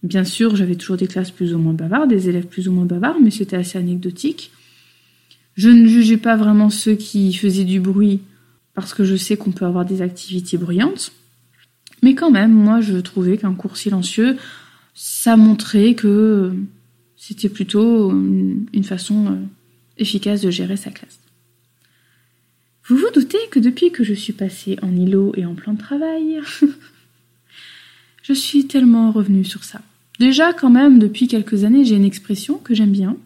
[0.03, 2.85] Bien sûr, j'avais toujours des classes plus ou moins bavardes, des élèves plus ou moins
[2.85, 4.51] bavards, mais c'était assez anecdotique.
[5.57, 8.21] Je ne jugeais pas vraiment ceux qui faisaient du bruit,
[8.75, 11.13] parce que je sais qu'on peut avoir des activités bruyantes.
[12.03, 14.37] Mais quand même, moi, je trouvais qu'un cours silencieux,
[14.95, 16.53] ça montrait que
[17.17, 19.37] c'était plutôt une façon euh,
[19.99, 21.19] efficace de gérer sa classe.
[22.89, 25.79] Vous vous doutez que depuis que je suis passée en îlot et en plan de
[25.79, 26.41] travail,
[28.23, 29.81] je suis tellement revenue sur ça.
[30.21, 33.17] Déjà, quand même, depuis quelques années, j'ai une expression que j'aime bien.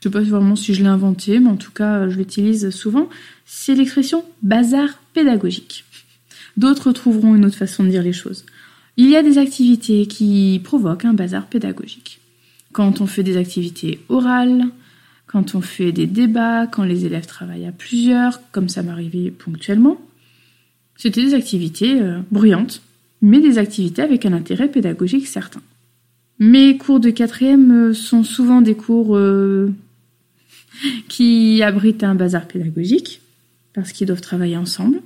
[0.00, 2.70] Je ne sais pas vraiment si je l'ai inventée, mais en tout cas, je l'utilise
[2.70, 3.08] souvent.
[3.46, 5.84] C'est l'expression bazar pédagogique.
[6.56, 8.44] D'autres trouveront une autre façon de dire les choses.
[8.96, 12.20] Il y a des activités qui provoquent un bazar pédagogique
[12.72, 14.66] quand on fait des activités orales,
[15.26, 20.00] quand on fait des débats, quand les élèves travaillent à plusieurs, comme ça m'arrivait ponctuellement.
[20.96, 22.82] C'était des activités euh, bruyantes,
[23.20, 25.60] mais des activités avec un intérêt pédagogique certain.
[26.38, 29.72] Mes cours de quatrième euh, sont souvent des cours euh,
[31.08, 33.20] qui abritent un bazar pédagogique,
[33.74, 35.00] parce qu'ils doivent travailler ensemble.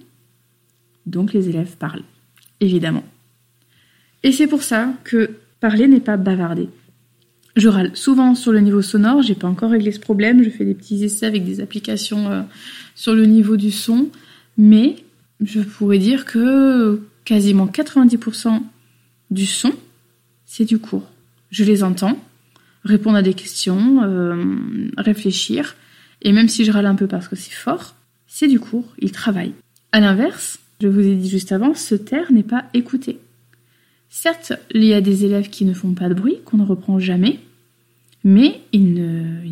[1.06, 2.02] Donc les élèves parlent,
[2.60, 3.04] évidemment.
[4.22, 6.68] Et c'est pour ça que parler n'est pas bavarder.
[7.56, 10.64] Je râle souvent sur le niveau sonore, j'ai pas encore réglé ce problème, je fais
[10.64, 12.42] des petits essais avec des applications euh,
[12.94, 14.10] sur le niveau du son,
[14.58, 14.96] mais
[15.40, 18.60] je pourrais dire que quasiment 90%
[19.30, 19.72] du son,
[20.44, 21.08] c'est du cours.
[21.50, 22.18] Je les entends,
[22.84, 24.44] répondre à des questions, euh,
[24.98, 25.76] réfléchir,
[26.22, 27.94] et même si je râle un peu parce que c'est fort,
[28.26, 29.54] c'est du cours, ils travaillent.
[29.92, 33.18] À l'inverse, je vous ai dit juste avant, se taire n'est pas écouter.
[34.08, 36.98] Certes, il y a des élèves qui ne font pas de bruit, qu'on ne reprend
[36.98, 37.40] jamais,
[38.24, 38.94] mais ils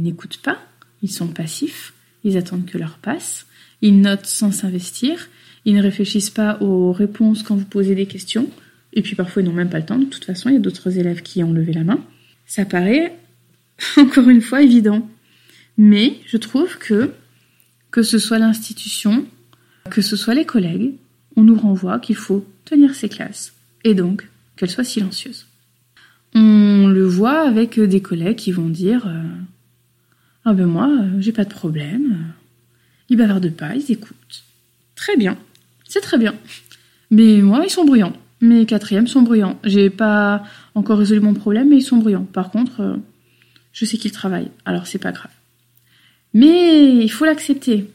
[0.00, 0.58] n'écoutent pas,
[1.02, 1.92] ils sont passifs,
[2.24, 3.46] ils attendent que l'heure passe,
[3.82, 5.28] ils notent sans s'investir,
[5.64, 8.48] ils ne réfléchissent pas aux réponses quand vous posez des questions,
[8.92, 10.60] et puis parfois ils n'ont même pas le temps, de toute façon il y a
[10.60, 12.04] d'autres élèves qui ont levé la main.
[12.46, 13.16] Ça paraît,
[13.96, 15.08] encore une fois, évident.
[15.76, 17.12] Mais je trouve que,
[17.90, 19.26] que ce soit l'institution,
[19.90, 20.92] que ce soit les collègues,
[21.36, 25.46] on nous renvoie qu'il faut tenir ses classes, et donc qu'elles soient silencieuses.
[26.34, 29.22] On le voit avec des collègues qui vont dire euh,
[30.44, 32.32] Ah ben moi, j'ai pas de problème,
[33.08, 34.44] ils bavardent pas, ils écoutent.
[34.94, 35.36] Très bien,
[35.86, 36.34] c'est très bien.
[37.10, 38.14] Mais moi, ils sont bruyants.
[38.40, 39.58] Mes quatrièmes sont bruyants.
[39.64, 40.44] J'ai pas
[40.74, 42.24] encore résolu mon problème, mais ils sont bruyants.
[42.24, 42.96] Par contre, euh,
[43.72, 45.30] je sais qu'ils travaillent, alors c'est pas grave.
[46.32, 47.90] Mais il faut l'accepter.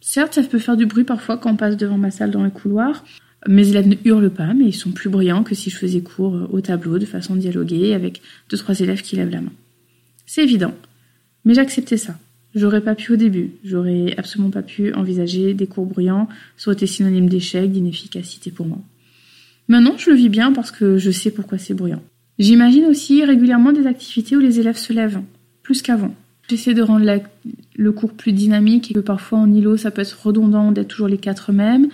[0.00, 2.50] Certes, ça peut faire du bruit parfois quand on passe devant ma salle dans les
[2.50, 3.04] couloirs.
[3.46, 6.36] Mes élèves ne hurlent pas, mais ils sont plus bruyants que si je faisais cours
[6.36, 9.52] euh, au tableau de façon dialoguée avec deux trois élèves qui lèvent la main.
[10.26, 10.74] C'est évident.
[11.44, 12.18] Mais j'acceptais ça.
[12.54, 13.52] J'aurais pas pu au début.
[13.64, 16.28] J'aurais absolument pas pu envisager des cours bruyants.
[16.56, 18.78] Ça aurait été synonyme d'échec, d'inefficacité pour moi.
[19.68, 22.02] Maintenant, je le vis bien parce que je sais pourquoi c'est bruyant.
[22.38, 25.20] J'imagine aussi régulièrement des activités où les élèves se lèvent,
[25.62, 26.14] plus qu'avant.
[26.50, 27.06] J'essaie de rendre
[27.76, 31.06] le cours plus dynamique et que parfois en îlot ça peut être redondant d'être toujours
[31.06, 31.86] les quatre mêmes.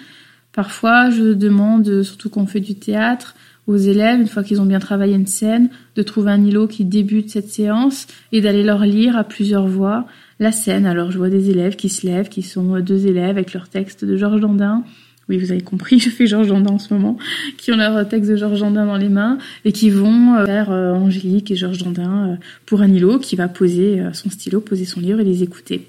[0.55, 3.35] Parfois je demande, surtout quand on fait du théâtre,
[3.66, 6.87] aux élèves, une fois qu'ils ont bien travaillé une scène, de trouver un îlot qui
[6.87, 10.07] débute cette séance et d'aller leur lire à plusieurs voix
[10.40, 10.87] la scène.
[10.87, 14.07] Alors je vois des élèves qui se lèvent, qui sont deux élèves avec leur texte
[14.07, 14.85] de Georges Dandin,
[15.29, 17.19] oui, vous avez compris, je fais Georges Dandin en ce moment,
[17.57, 20.93] qui ont leur texte de Georges Dandin dans les mains et qui vont faire euh,
[20.93, 24.85] Angélique et Georges Dandin euh, pour un îlot qui va poser euh, son stylo, poser
[24.85, 25.87] son livre et les écouter.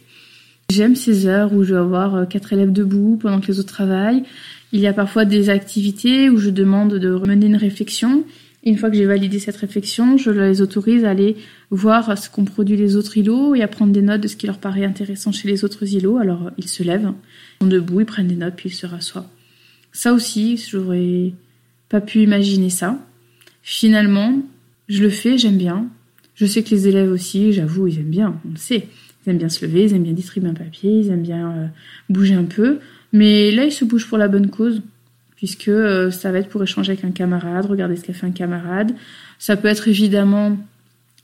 [0.69, 4.23] J'aime ces heures où je vais avoir quatre élèves debout pendant que les autres travaillent.
[4.73, 8.26] Il y a parfois des activités où je demande de mener une réflexion.
[8.67, 11.38] Une fois que j'ai validé cette réflexion, je les autorise à aller
[11.71, 14.47] voir ce qu'ont produit les autres îlots et à prendre des notes de ce qui
[14.47, 16.17] leur paraît intéressant chez les autres îlots.
[16.17, 17.12] Alors ils se lèvent,
[17.60, 19.30] ils sont debout, ils prennent des notes puis ils se rassoient.
[19.91, 21.34] Ça aussi, j'aurais
[21.89, 22.99] pas pu imaginer ça.
[23.63, 24.43] Finalement,
[24.89, 25.88] je le fais, j'aime bien.
[26.36, 28.88] Je sais que les élèves aussi, j'avoue, ils aiment bien, on le sait.
[29.25, 31.67] Ils aiment bien se lever, ils aiment bien distribuer un papier, ils aiment bien euh,
[32.10, 32.80] bouger un peu.
[33.12, 34.82] Mais là, ils se bougent pour la bonne cause,
[35.38, 38.32] puisque euh, ça va être pour échanger avec un camarade, regarder ce qu'a fait un
[38.32, 38.91] camarade.
[39.39, 40.58] Ça peut être évidemment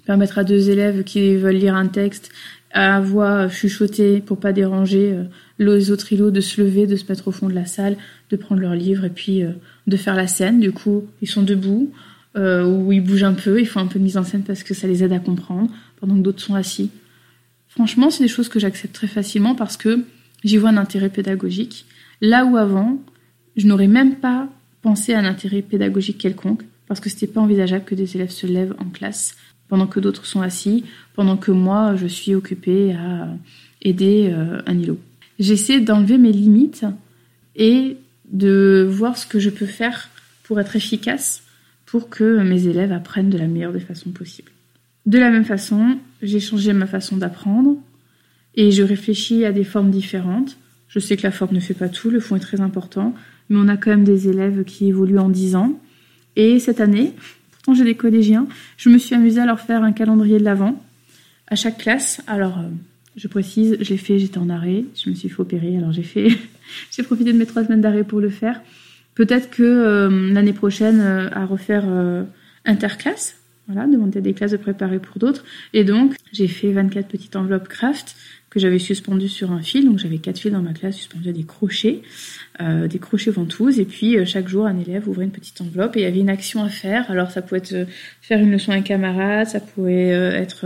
[0.05, 2.31] permettre à deux élèves qui veulent lire un texte
[2.71, 5.23] à voix chuchotée pour pas déranger euh,
[5.59, 7.97] les autres îlots de se lever, de se mettre au fond de la salle,
[8.29, 9.51] de prendre leur livre et puis euh,
[9.87, 10.59] de faire la scène.
[10.59, 11.91] Du coup, ils sont debout
[12.35, 14.73] ou ils bougent un peu, ils font un peu de mise en scène parce que
[14.73, 16.89] ça les aide à comprendre, pendant que d'autres sont assis.
[17.67, 20.03] Franchement, c'est des choses que j'accepte très facilement parce que
[20.43, 21.85] j'y vois un intérêt pédagogique.
[22.21, 22.99] Là où avant,
[23.55, 24.49] je n'aurais même pas
[24.81, 28.45] pensé à un intérêt pédagogique quelconque parce que c'était pas envisageable que des élèves se
[28.47, 29.35] lèvent en classe
[29.67, 30.83] pendant que d'autres sont assis,
[31.15, 33.29] pendant que moi je suis occupée à
[33.81, 34.99] aider euh, un îlot.
[35.39, 36.85] J'essaie d'enlever mes limites
[37.55, 37.97] et
[38.31, 40.09] de voir ce que je peux faire
[40.43, 41.43] pour être efficace
[41.85, 44.51] pour que mes élèves apprennent de la meilleure des façons possibles.
[45.05, 47.77] De la même façon, j'ai changé ma façon d'apprendre
[48.55, 50.57] et je réfléchis à des formes différentes.
[50.87, 53.13] Je sais que la forme ne fait pas tout, le fond est très important,
[53.49, 55.79] mais on a quand même des élèves qui évoluent en 10 ans.
[56.35, 57.13] Et cette année,
[57.51, 60.81] pourtant j'ai des collégiens, je me suis amusée à leur faire un calendrier de l'avant
[61.47, 62.21] à chaque classe.
[62.27, 62.69] Alors, euh,
[63.15, 66.29] je précise, j'ai fait, j'étais en arrêt, je me suis fait opérer, alors j'ai fait,
[66.91, 68.61] j'ai profité de mes trois semaines d'arrêt pour le faire.
[69.15, 71.85] Peut-être que euh, l'année prochaine, euh, à refaire
[72.65, 75.45] interclasse, voilà, demander des classes de préparer pour d'autres.
[75.73, 78.15] Et donc, j'ai fait 24 petites enveloppes craft
[78.49, 79.85] que j'avais suspendues sur un fil.
[79.85, 82.01] Donc, j'avais quatre fils dans ma classe suspendus à des crochets,
[82.59, 83.79] des crochets ventouses.
[83.79, 86.29] Et puis, chaque jour, un élève ouvrait une petite enveloppe et il y avait une
[86.29, 87.09] action à faire.
[87.09, 87.87] Alors, ça pouvait être
[88.21, 90.65] faire une leçon à un camarade, ça pouvait être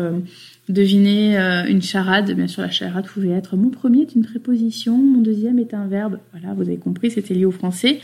[0.69, 2.31] deviner euh, une charade.
[2.31, 5.87] Bien sûr, la charade pouvait être mon premier est une préposition, mon deuxième est un
[5.87, 6.19] verbe.
[6.33, 7.99] Voilà, vous avez compris, c'était lié au français.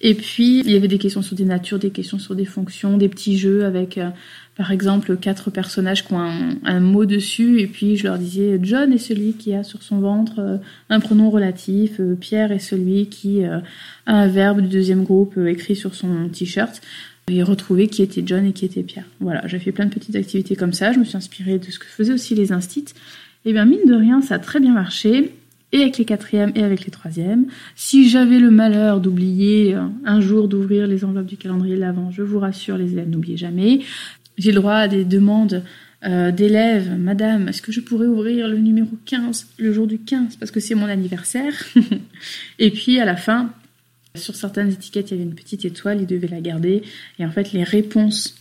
[0.00, 2.98] Et puis, il y avait des questions sur des natures, des questions sur des fonctions,
[2.98, 4.10] des petits jeux avec, euh,
[4.56, 6.20] par exemple, quatre personnages qui ont
[6.64, 7.60] un, mot dessus.
[7.60, 10.56] Et puis, je leur disais, John est celui qui a sur son ventre euh,
[10.90, 12.00] un pronom relatif.
[12.20, 13.62] Pierre est celui qui a
[14.06, 16.80] un verbe du deuxième groupe écrit sur son t-shirt
[17.28, 19.06] et retrouver qui était John et qui était Pierre.
[19.20, 21.78] Voilà, j'ai fait plein de petites activités comme ça, je me suis inspirée de ce
[21.78, 22.92] que faisaient aussi les instits.
[23.44, 25.32] Et bien mine de rien, ça a très bien marché.
[25.72, 27.46] et avec les quatrièmes et avec les troisièmes.
[27.74, 32.22] Si j'avais le malheur d'oublier un jour d'ouvrir les enveloppes du calendrier de l'avant, je
[32.22, 33.80] vous rassure, les élèves, n'oubliez jamais.
[34.36, 35.62] J'ai le droit à des demandes
[36.04, 40.36] euh, d'élèves, Madame, est-ce que je pourrais ouvrir le numéro 15 le jour du 15
[40.36, 41.54] parce que c'est mon anniversaire
[42.58, 43.50] Et puis à la fin,
[44.14, 46.82] sur certaines étiquettes, il y avait une petite étoile, ils devaient la garder.
[47.18, 48.34] Et en fait, les réponses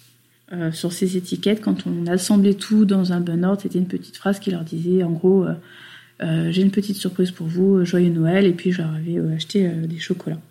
[0.51, 4.17] euh, sur ces étiquettes, quand on assemblait tout dans un bon ordre, c'était une petite
[4.17, 5.45] phrase qui leur disait, en gros,
[6.21, 9.69] euh, j'ai une petite surprise pour vous, joyeux Noël, et puis je leur avais acheté
[9.69, 10.41] des chocolats.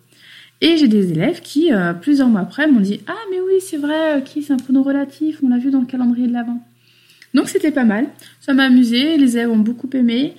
[0.63, 1.71] Et j'ai des élèves qui,
[2.01, 5.39] plusieurs mois après, m'ont dit Ah, mais oui, c'est vrai, qui c'est un pronom relatif,
[5.43, 6.59] on l'a vu dans le calendrier de l'Avent.
[7.33, 8.07] Donc c'était pas mal,
[8.39, 10.35] ça m'a amusé, les élèves ont beaucoup aimé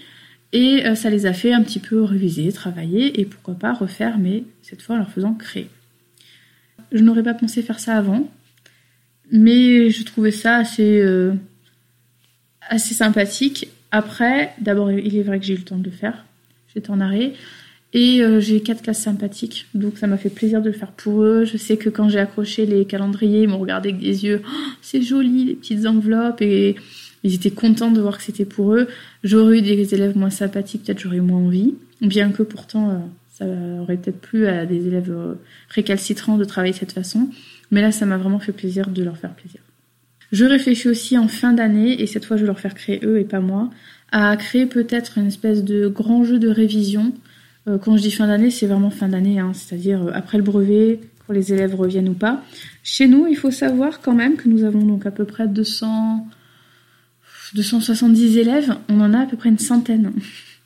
[0.53, 4.19] et euh, ça les a fait un petit peu réviser, travailler et pourquoi pas refaire,
[4.19, 5.69] mais cette fois en leur faisant créer.
[6.93, 8.29] Je n'aurais pas pensé faire ça avant,
[9.33, 11.33] mais je trouvais ça assez, euh,
[12.69, 13.69] assez sympathique.
[13.91, 16.25] Après, d'abord, il est vrai que j'ai eu le temps de le faire,
[16.73, 17.33] j'étais en arrêt.
[17.97, 21.23] Et euh, j'ai quatre classes sympathiques, donc ça m'a fait plaisir de le faire pour
[21.23, 21.45] eux.
[21.45, 24.51] Je sais que quand j'ai accroché les calendriers, ils m'ont regardé avec des yeux, oh,
[24.83, 26.75] c'est joli, les petites enveloppes, et
[27.23, 28.89] ils étaient contents de voir que c'était pour eux.
[29.23, 32.95] J'aurais eu des élèves moins sympathiques, peut-être j'aurais moins envie, bien que pourtant euh,
[33.33, 33.45] ça
[33.81, 35.35] aurait peut-être plu à des élèves euh,
[35.69, 37.29] récalcitrants de travailler de cette façon.
[37.71, 39.61] Mais là, ça m'a vraiment fait plaisir de leur faire plaisir.
[40.33, 43.21] Je réfléchis aussi en fin d'année, et cette fois je vais leur faire créer eux
[43.21, 43.71] et pas moi,
[44.11, 47.13] à créer peut-être une espèce de grand jeu de révision
[47.67, 51.01] quand je dis fin d'année, c'est vraiment fin d'année, hein, c'est-à-dire euh, après le brevet,
[51.27, 52.43] quand les élèves reviennent ou pas.
[52.83, 56.27] Chez nous, il faut savoir quand même que nous avons donc à peu près 200,
[57.55, 58.77] 270 élèves.
[58.89, 60.13] On en a à peu près une centaine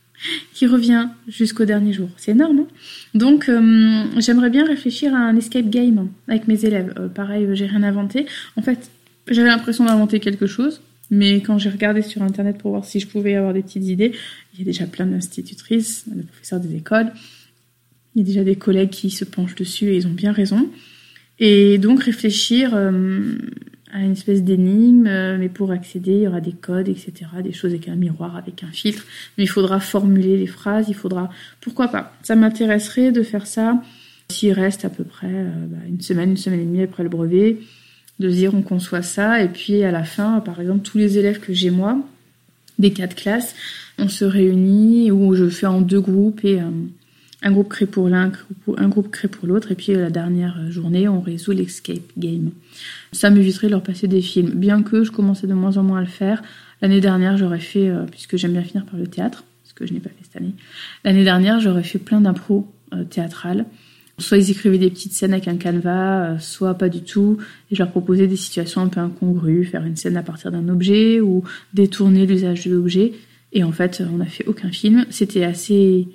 [0.55, 2.09] qui revient jusqu'au dernier jour.
[2.17, 2.61] C'est énorme.
[2.61, 2.67] Hein
[3.15, 6.93] donc, euh, j'aimerais bien réfléchir à un escape game avec mes élèves.
[7.15, 8.27] pareil, j'ai rien inventé.
[8.57, 8.91] En fait,
[9.29, 10.81] j'avais l'impression d'inventer quelque chose.
[11.11, 14.13] Mais quand j'ai regardé sur Internet pour voir si je pouvais avoir des petites idées,
[14.53, 17.13] il y a déjà plein d'institutrices, de professeurs des écoles.
[18.15, 20.69] Il y a déjà des collègues qui se penchent dessus et ils ont bien raison.
[21.39, 23.37] Et donc réfléchir euh,
[23.93, 27.53] à une espèce d'énigme, euh, mais pour accéder, il y aura des codes, etc., des
[27.53, 29.05] choses avec un miroir, avec un filtre.
[29.37, 31.31] Mais il faudra formuler les phrases, il faudra...
[31.61, 33.81] Pourquoi pas Ça m'intéresserait de faire ça
[34.31, 37.09] s'il reste à peu près euh, bah, une semaine, une semaine et demie après le
[37.09, 37.59] brevet
[38.19, 39.43] de dire on conçoit ça.
[39.43, 41.99] Et puis à la fin, par exemple, tous les élèves que j'ai moi,
[42.79, 43.55] des quatre classes,
[43.99, 46.71] on se réunit ou je fais en deux groupes et euh,
[47.43, 48.33] un groupe crée pour l'un,
[48.77, 49.73] un groupe crée pour l'autre.
[49.73, 52.51] Et puis la dernière journée, on résout l'escape game.
[53.13, 55.99] Ça m'éviterait de leur passer des films, bien que je commençais de moins en moins
[55.99, 56.43] à le faire.
[56.83, 59.93] L'année dernière, j'aurais fait, euh, puisque j'aime bien finir par le théâtre, ce que je
[59.93, 60.55] n'ai pas fait cette année,
[61.05, 63.67] l'année dernière, j'aurais fait plein d'impro euh, théâtrales
[64.19, 67.39] Soit ils écrivaient des petites scènes avec un canevas, euh, soit pas du tout.
[67.71, 70.69] Et je leur proposais des situations un peu incongrues, faire une scène à partir d'un
[70.69, 73.13] objet ou détourner l'usage de l'objet.
[73.53, 75.07] Et en fait, on n'a fait aucun film.
[75.11, 76.09] C'était assez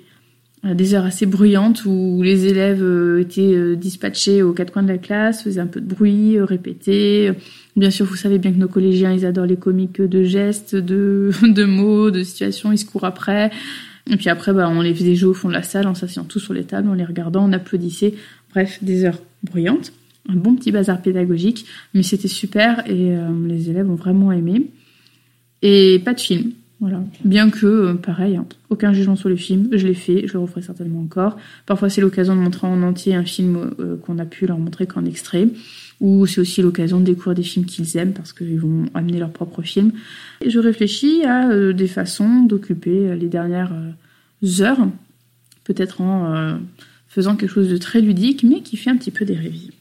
[0.66, 4.88] euh, des heures assez bruyantes où les élèves euh, étaient dispatchés aux quatre coins de
[4.88, 7.32] la classe, faisaient un peu de bruit, répétaient.
[7.74, 11.30] Bien sûr, vous savez bien que nos collégiens, ils adorent les comiques de gestes, de,
[11.42, 13.50] de mots, de situations, ils se courent après.
[14.10, 16.24] Et puis après, bah, on les faisait jouer au fond de la salle en s'asseyant
[16.24, 18.14] tous sur les tables, en les regardant, on applaudissait.
[18.50, 19.92] Bref, des heures bruyantes.
[20.28, 24.70] Un bon petit bazar pédagogique, mais c'était super et euh, les élèves ont vraiment aimé.
[25.60, 27.02] Et pas de film, voilà.
[27.24, 30.40] Bien que, euh, pareil, hein, aucun jugement sur le film, je l'ai fait, je le
[30.40, 31.36] referai certainement encore.
[31.66, 34.86] Parfois, c'est l'occasion de montrer en entier un film euh, qu'on a pu leur montrer
[34.86, 35.48] qu'en extrait,
[36.00, 39.30] ou c'est aussi l'occasion de découvrir des films qu'ils aiment parce qu'ils vont amener leur
[39.30, 39.92] propre film.
[40.40, 43.72] Et je réfléchis à des façons d'occuper les dernières
[44.60, 44.88] heures,
[45.64, 46.54] peut-être en euh,
[47.08, 49.72] faisant quelque chose de très ludique, mais qui fait un petit peu des révisions.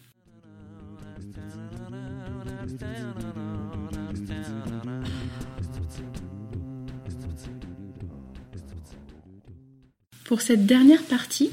[10.25, 11.51] Pour cette dernière partie,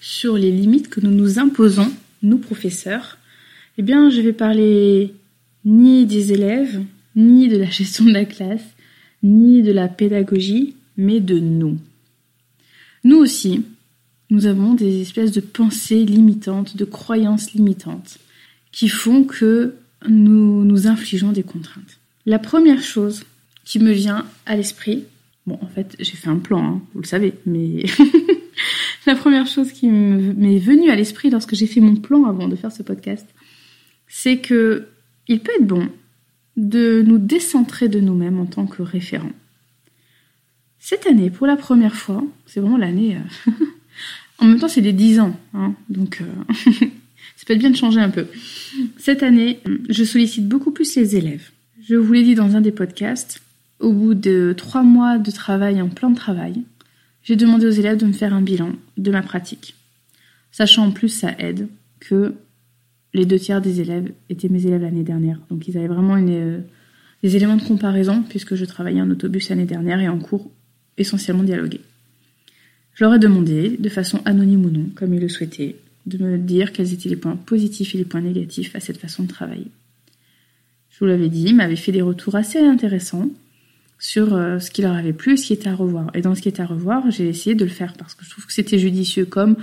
[0.00, 3.18] sur les limites que nous nous imposons, nous professeurs,
[3.78, 5.14] eh bien, je vais parler
[5.64, 6.82] ni des élèves,
[7.14, 8.64] ni de la gestion de la classe,
[9.22, 11.78] ni de la pédagogie, mais de nous.
[13.04, 13.64] Nous aussi,
[14.30, 18.18] nous avons des espèces de pensées limitantes, de croyances limitantes,
[18.72, 19.74] qui font que
[20.08, 21.98] nous nous infligeons des contraintes.
[22.26, 23.24] La première chose
[23.64, 25.04] qui me vient à l'esprit,
[25.46, 27.84] bon en fait j'ai fait un plan, hein, vous le savez, mais
[29.06, 32.56] la première chose qui m'est venue à l'esprit lorsque j'ai fait mon plan avant de
[32.56, 33.26] faire ce podcast,
[34.08, 34.88] c'est que
[35.28, 35.88] il peut être bon
[36.56, 39.32] de nous décentrer de nous-mêmes en tant que référents.
[40.78, 43.16] Cette année, pour la première fois, c'est vraiment l'année.
[43.16, 43.50] Euh,
[44.38, 46.54] en même temps, c'est des 10 ans, hein, donc euh...
[47.36, 48.26] ça peut être bien de changer un peu.
[48.96, 51.50] Cette année, je sollicite beaucoup plus les élèves.
[51.88, 53.42] Je vous l'ai dit dans un des podcasts,
[53.80, 56.62] au bout de trois mois de travail en plan de travail,
[57.22, 59.74] j'ai demandé aux élèves de me faire un bilan de ma pratique.
[60.52, 61.68] Sachant en plus, ça aide
[62.00, 62.34] que
[63.16, 65.40] les deux tiers des élèves étaient mes élèves l'année dernière.
[65.50, 66.60] Donc ils avaient vraiment euh,
[67.22, 70.50] des éléments de comparaison puisque je travaillais en autobus l'année dernière et en cours
[70.98, 71.80] essentiellement dialogué.
[72.94, 76.38] Je leur ai demandé, de façon anonyme ou non, comme ils le souhaitaient, de me
[76.38, 79.70] dire quels étaient les points positifs et les points négatifs à cette façon de travailler.
[80.90, 83.28] Je vous l'avais dit, ils m'avaient fait des retours assez intéressants
[83.98, 86.10] sur euh, ce qui leur avait plu et ce qui était à revoir.
[86.14, 88.30] Et dans ce qui était à revoir, j'ai essayé de le faire parce que je
[88.30, 89.56] trouve que c'était judicieux, comme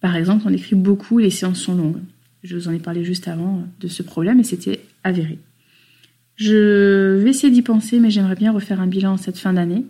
[0.00, 2.00] par exemple on écrit beaucoup, les séances sont longues.
[2.42, 5.38] Je vous en ai parlé juste avant de ce problème et c'était avéré.
[6.36, 9.84] Je vais essayer d'y penser, mais j'aimerais bien refaire un bilan cette fin d'année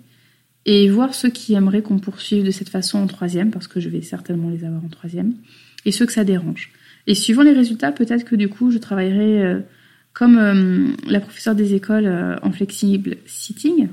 [0.65, 3.89] et voir ceux qui aimeraient qu'on poursuive de cette façon en troisième, parce que je
[3.89, 5.35] vais certainement les avoir en troisième,
[5.87, 6.73] et ceux que ça dérange.
[7.07, 9.61] Et suivant les résultats, peut-être que du coup, je travaillerai euh,
[10.13, 13.89] comme euh, la professeure des écoles euh, en flexible sitting,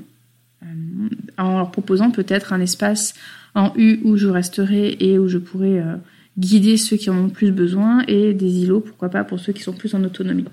[1.38, 3.14] en leur proposant peut-être un espace
[3.54, 5.80] en U où je resterai et où je pourrai
[6.38, 9.62] guider ceux qui en ont plus besoin, et des îlots, pourquoi pas, pour ceux qui
[9.62, 10.44] sont plus en autonomie.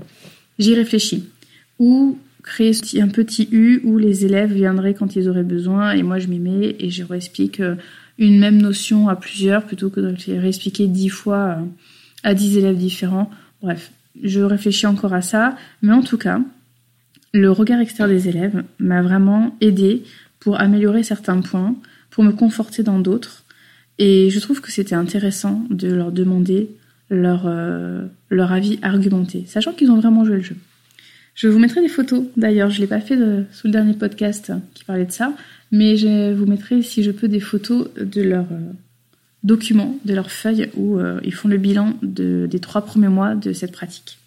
[0.59, 1.25] J'y réfléchis.
[1.79, 6.19] Ou créer un petit U où les élèves viendraient quand ils auraient besoin et moi
[6.19, 7.75] je m'y mets et je réexplique euh,
[8.19, 11.63] une même notion à plusieurs plutôt que de réexpliquer dix fois euh,
[12.23, 13.31] à dix élèves différents.
[13.61, 16.41] Bref, je réfléchis encore à ça, mais en tout cas,
[17.33, 20.03] le regard extérieur des élèves m'a vraiment aidé
[20.39, 21.75] pour améliorer certains points,
[22.11, 23.42] pour me conforter dans d'autres.
[23.99, 26.69] Et je trouve que c'était intéressant de leur demander
[27.09, 30.55] leur, euh, leur avis argumenté, sachant qu'ils ont vraiment joué le jeu.
[31.35, 33.17] Je vous mettrai des photos, d'ailleurs, je ne l'ai pas fait
[33.51, 35.33] sous le dernier podcast qui parlait de ça,
[35.71, 38.71] mais je vous mettrai, si je peux, des photos de leurs euh,
[39.43, 43.53] documents, de leurs feuilles où euh, ils font le bilan des trois premiers mois de
[43.53, 44.19] cette pratique.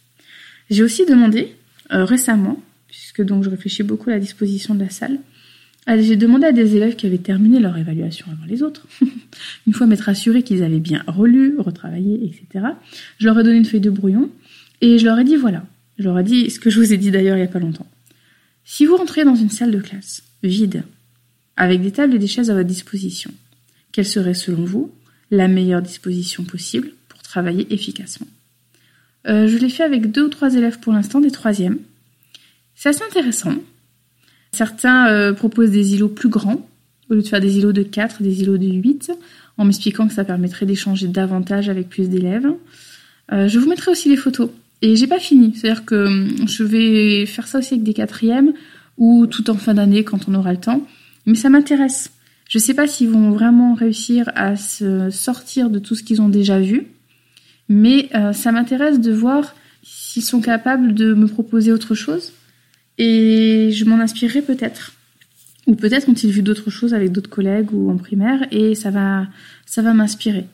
[0.71, 1.55] J'ai aussi demandé
[1.93, 5.19] euh, récemment, puisque donc je réfléchis beaucoup à la disposition de la salle,
[5.89, 8.87] j'ai demandé à des élèves qui avaient terminé leur évaluation avant les autres,
[9.67, 12.67] une fois m'être assuré qu'ils avaient bien relu, retravaillé, etc.
[13.19, 14.31] Je leur ai donné une feuille de brouillon
[14.81, 15.65] et je leur ai dit voilà,
[15.99, 17.61] je leur ai dit ce que je vous ai dit d'ailleurs il n'y a pas
[17.61, 17.87] longtemps.
[18.65, 20.83] Si vous rentrez dans une salle de classe vide,
[21.57, 23.31] avec des tables et des chaises à votre disposition,
[23.93, 24.93] quelle serait selon vous
[25.31, 28.27] la meilleure disposition possible pour travailler efficacement?
[29.29, 31.79] Euh, Je l'ai fait avec deux ou trois élèves pour l'instant, des troisièmes.
[32.75, 33.55] C'est assez intéressant.
[34.57, 36.67] Certains euh, proposent des îlots plus grands,
[37.11, 39.13] au lieu de faire des îlots de 4, des îlots de 8,
[39.59, 42.49] en m'expliquant que ça permettrait d'échanger davantage avec plus d'élèves.
[43.33, 44.49] Euh, je vous mettrai aussi les photos
[44.81, 45.55] et j'ai pas fini.
[45.55, 48.55] C'est-à-dire que hum, je vais faire ça aussi avec des quatrièmes
[48.97, 50.87] ou tout en fin d'année quand on aura le temps.
[51.27, 52.11] Mais ça m'intéresse.
[52.49, 56.31] Je sais pas s'ils vont vraiment réussir à se sortir de tout ce qu'ils ont
[56.31, 56.87] déjà vu.
[57.69, 62.33] Mais euh, ça m'intéresse de voir s'ils sont capables de me proposer autre chose.
[62.99, 64.93] Et je m'en inspirerai peut-être.
[65.67, 69.27] Ou peut-être ont-ils vu d'autres choses avec d'autres collègues ou en primaire et ça va,
[69.67, 70.47] ça va m'inspirer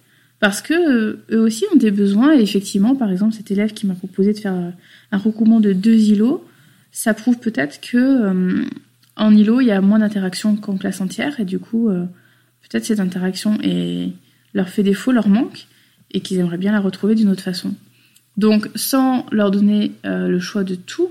[0.43, 2.37] parce que euh, eux aussi ont des besoins.
[2.37, 4.71] Et effectivement, par exemple, cet élève qui m'a proposé de faire euh,
[5.13, 6.45] un recoupement de deux îlots,
[6.91, 8.65] ça prouve peut-être que euh,
[9.15, 12.99] en îlot, il y a moins d'interaction qu'en classe entière, et du coup, peut-être cette
[12.99, 14.11] interaction est,
[14.53, 15.67] leur fait défaut, leur manque,
[16.11, 17.75] et qu'ils aimeraient bien la retrouver d'une autre façon.
[18.37, 21.11] Donc, sans leur donner le choix de tout,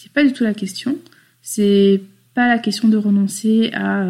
[0.00, 0.96] c'est pas du tout la question.
[1.42, 2.02] C'est
[2.34, 4.06] pas la question de renoncer à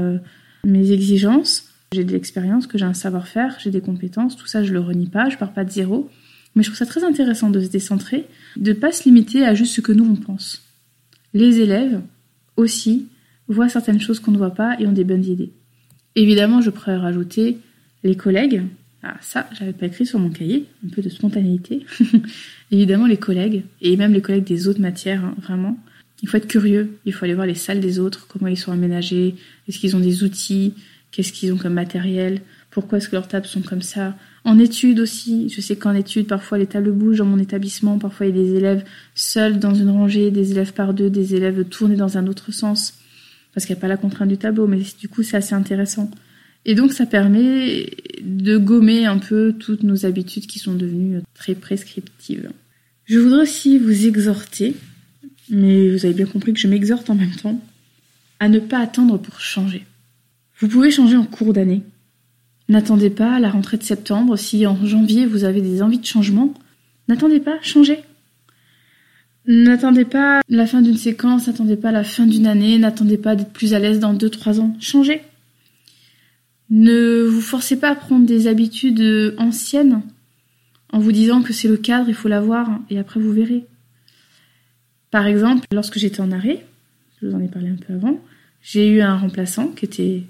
[0.65, 4.73] mes exigences j'ai de l'expérience, que j'ai un savoir-faire, j'ai des compétences, tout ça je
[4.73, 6.09] le renie pas, je pars pas de zéro.
[6.55, 8.27] Mais je trouve ça très intéressant de se décentrer,
[8.57, 10.63] de pas se limiter à juste ce que nous on pense.
[11.35, 12.01] Les élèves
[12.57, 13.09] aussi
[13.49, 15.51] voient certaines choses qu'on ne voit pas et ont des bonnes idées.
[16.15, 17.59] Évidemment, je pourrais rajouter
[18.05, 18.63] les collègues.
[19.03, 21.87] Ah, ça, j'avais pas écrit sur mon cahier, un peu de spontanéité.
[22.71, 25.79] Évidemment, les collègues, et même les collègues des autres matières, hein, vraiment.
[26.23, 28.73] Il faut être curieux, il faut aller voir les salles des autres, comment ils sont
[28.73, 29.37] aménagés,
[29.67, 30.75] est-ce qu'ils ont des outils,
[31.13, 34.15] qu'est-ce qu'ils ont comme matériel, pourquoi est-ce que leurs tables sont comme ça?
[34.45, 38.27] En études aussi, je sais qu'en études, parfois les tables bougent dans mon établissement, parfois
[38.27, 38.85] il y a des élèves
[39.15, 42.99] seuls dans une rangée, des élèves par deux, des élèves tournés dans un autre sens,
[43.55, 46.11] parce qu'il n'y a pas la contrainte du tableau, mais du coup c'est assez intéressant.
[46.65, 47.87] Et donc ça permet
[48.23, 52.51] de gommer un peu toutes nos habitudes qui sont devenues très prescriptives.
[53.05, 54.77] Je voudrais aussi vous exhorter,
[55.49, 57.61] mais vous avez bien compris que je m'exhorte en même temps,
[58.39, 59.85] à ne pas attendre pour changer.
[60.59, 61.83] Vous pouvez changer en cours d'année.
[62.69, 64.37] N'attendez pas la rentrée de septembre.
[64.37, 66.55] Si en janvier vous avez des envies de changement,
[67.09, 67.99] n'attendez pas, changez.
[69.47, 73.53] N'attendez pas la fin d'une séquence, n'attendez pas la fin d'une année, n'attendez pas d'être
[73.53, 74.77] plus à l'aise dans 2-3 ans.
[74.81, 75.23] Changez.
[76.71, 80.03] Ne vous forcez pas à prendre des habitudes anciennes
[80.93, 83.65] en vous disant que c'est le cadre, il faut l'avoir, et après vous verrez.
[85.11, 86.65] Par exemple, lorsque j'étais en arrêt,
[87.21, 88.21] je vous en ai parlé un peu avant,
[88.63, 90.23] j'ai eu un remplaçant qui était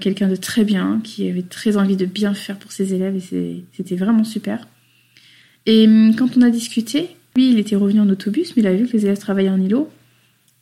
[0.00, 3.64] quelqu'un de très bien, qui avait très envie de bien faire pour ses élèves et
[3.72, 4.68] c'était vraiment super.
[5.66, 8.74] Et hum, quand on a discuté, lui, il était revenu en autobus, mais il a
[8.74, 9.90] vu que les élèves travaillaient en îlot.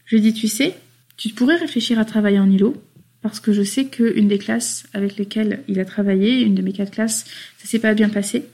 [0.07, 0.77] Je lui ai dit, tu sais,
[1.17, 2.83] tu pourrais réfléchir à travailler en îlot,
[3.23, 6.73] parce que je sais qu'une des classes avec lesquelles il a travaillé, une de mes
[6.73, 7.25] quatre classes,
[7.59, 8.45] ça s'est pas bien passé.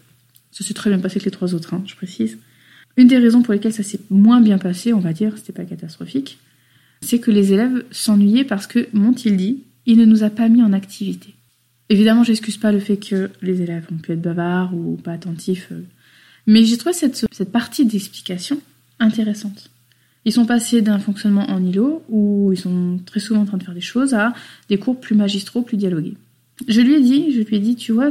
[0.50, 2.38] Ça s'est très bien passé avec les trois autres, hein, je précise.
[2.96, 5.64] Une des raisons pour lesquelles ça s'est moins bien passé, on va dire, c'était pas
[5.64, 6.38] catastrophique,
[7.00, 10.62] c'est que les élèves s'ennuyaient parce que, m'ont-ils dit, il ne nous a pas mis
[10.62, 11.34] en activité.
[11.88, 15.68] Évidemment, j'excuse pas le fait que les élèves ont pu être bavards ou pas attentifs,
[15.72, 15.82] euh,
[16.46, 18.60] mais j'ai trouvé cette, cette partie d'explication
[18.98, 19.71] intéressante.
[20.24, 23.64] Ils sont passés d'un fonctionnement en îlot, où ils sont très souvent en train de
[23.64, 24.32] faire des choses, à
[24.68, 26.14] des cours plus magistraux, plus dialogués.
[26.68, 28.10] Je lui ai dit, je lui ai dit, tu vois,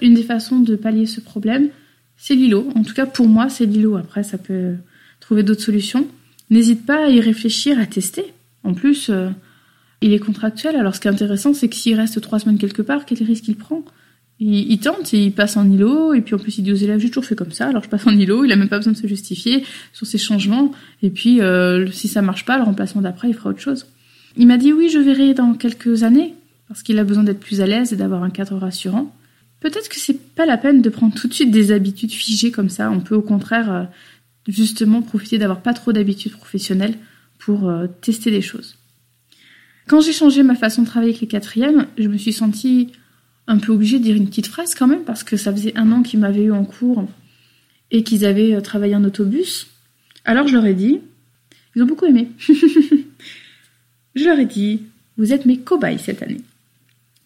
[0.00, 1.68] une des façons de pallier ce problème,
[2.16, 2.68] c'est l'îlot.
[2.74, 3.96] En tout cas, pour moi, c'est l'îlot.
[3.96, 4.74] Après, ça peut
[5.20, 6.06] trouver d'autres solutions.
[6.48, 8.24] N'hésite pas à y réfléchir, à tester.
[8.64, 9.30] En plus, euh,
[10.00, 10.76] il est contractuel.
[10.76, 13.48] Alors, ce qui est intéressant, c'est que s'il reste trois semaines quelque part, quel risque
[13.48, 13.84] il prend?
[14.40, 17.08] Il, tente, il passe en îlot, et puis en plus il dit aux élèves, j'ai
[17.08, 18.98] toujours fait comme ça, alors je passe en îlot, il a même pas besoin de
[18.98, 20.72] se justifier sur ses changements,
[21.02, 23.86] et puis euh, si ça marche pas, le remplacement d'après, il fera autre chose.
[24.38, 26.34] Il m'a dit oui, je verrai dans quelques années,
[26.68, 29.14] parce qu'il a besoin d'être plus à l'aise et d'avoir un cadre rassurant.
[29.60, 32.70] Peut-être que c'est pas la peine de prendre tout de suite des habitudes figées comme
[32.70, 33.84] ça, on peut au contraire euh,
[34.48, 36.94] justement profiter d'avoir pas trop d'habitudes professionnelles
[37.38, 38.76] pour euh, tester des choses.
[39.86, 42.92] Quand j'ai changé ma façon de travailler avec les quatrièmes, je me suis sentie
[43.50, 45.90] un peu obligée de dire une petite phrase quand même, parce que ça faisait un
[45.90, 47.08] an qu'ils m'avaient eu en cours
[47.90, 49.66] et qu'ils avaient euh, travaillé en autobus.
[50.24, 51.00] Alors je leur ai dit,
[51.74, 52.28] ils ont beaucoup aimé.
[54.14, 54.82] je leur ai dit,
[55.16, 56.42] vous êtes mes cobayes cette année.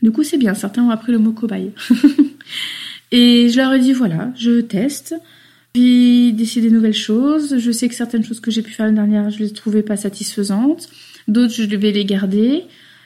[0.02, 1.72] Du coup, c'est bien, certains ont appris le mot cobaye.
[3.12, 5.14] et je leur ai dit, voilà, je teste,
[5.74, 7.58] puis d'essayer des nouvelles choses.
[7.58, 9.98] Je sais que certaines choses que j'ai pu faire l'année dernière, je les trouvais pas
[9.98, 10.88] satisfaisantes.
[11.28, 12.64] D'autres, je vais les garder.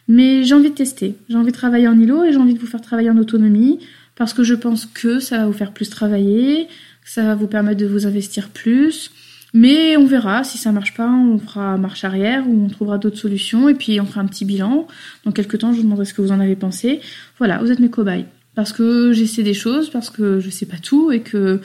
[0.08, 1.16] Mais j'ai envie de tester.
[1.28, 3.78] J'ai envie de travailler en îlot et j'ai envie de vous faire travailler en autonomie
[4.16, 6.66] parce que je pense que ça va vous faire plus travailler,
[7.04, 9.12] que ça va vous permettre de vous investir plus.
[9.54, 13.16] Mais on verra, si ça marche pas, on fera marche arrière ou on trouvera d'autres
[13.16, 14.86] solutions et puis on fera un petit bilan.
[15.24, 17.00] Dans quelques temps, je vous demanderai ce que vous en avez pensé.
[17.38, 18.26] Voilà, vous êtes mes cobayes.
[18.54, 21.60] Parce que j'essaie des choses, parce que je sais pas tout et que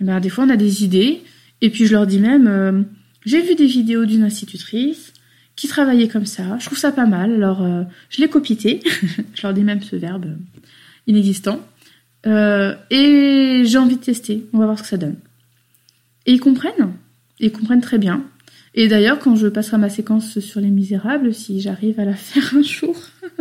[0.00, 1.22] eh ben, des fois on a des idées.
[1.60, 2.82] Et puis je leur dis même, euh,
[3.24, 5.12] j'ai vu des vidéos d'une institutrice,
[5.56, 6.58] qui travaillait comme ça.
[6.60, 7.34] Je trouve ça pas mal.
[7.34, 8.82] Alors, euh, je l'ai copité.
[9.34, 10.36] je leur dis même ce verbe
[11.06, 11.60] inexistant.
[12.26, 14.44] Euh, et j'ai envie de tester.
[14.52, 15.16] On va voir ce que ça donne.
[16.26, 16.92] Et ils comprennent.
[17.40, 18.24] Ils comprennent très bien.
[18.74, 22.54] Et d'ailleurs, quand je passerai ma séquence sur les misérables, si j'arrive à la faire
[22.54, 22.94] un jour,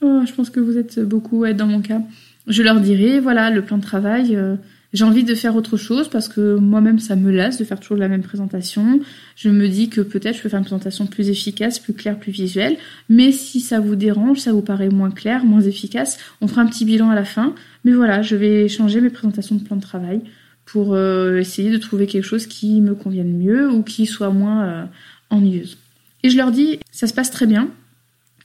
[0.00, 2.00] oh, je pense que vous êtes beaucoup à être dans mon cas,
[2.46, 4.56] je leur dirai, voilà, le plan de travail, euh,
[4.92, 7.96] j'ai envie de faire autre chose parce que moi-même ça me lasse de faire toujours
[7.96, 9.00] la même présentation.
[9.36, 12.32] Je me dis que peut-être je peux faire une présentation plus efficace, plus claire, plus
[12.32, 12.76] visuelle.
[13.08, 16.66] Mais si ça vous dérange, ça vous paraît moins clair, moins efficace, on fera un
[16.66, 17.54] petit bilan à la fin.
[17.84, 20.22] Mais voilà, je vais changer mes présentations de plan de travail
[20.64, 24.64] pour euh, essayer de trouver quelque chose qui me convienne mieux ou qui soit moins
[24.64, 24.84] euh,
[25.30, 25.78] ennuyeuse.
[26.22, 27.70] Et je leur dis, ça se passe très bien,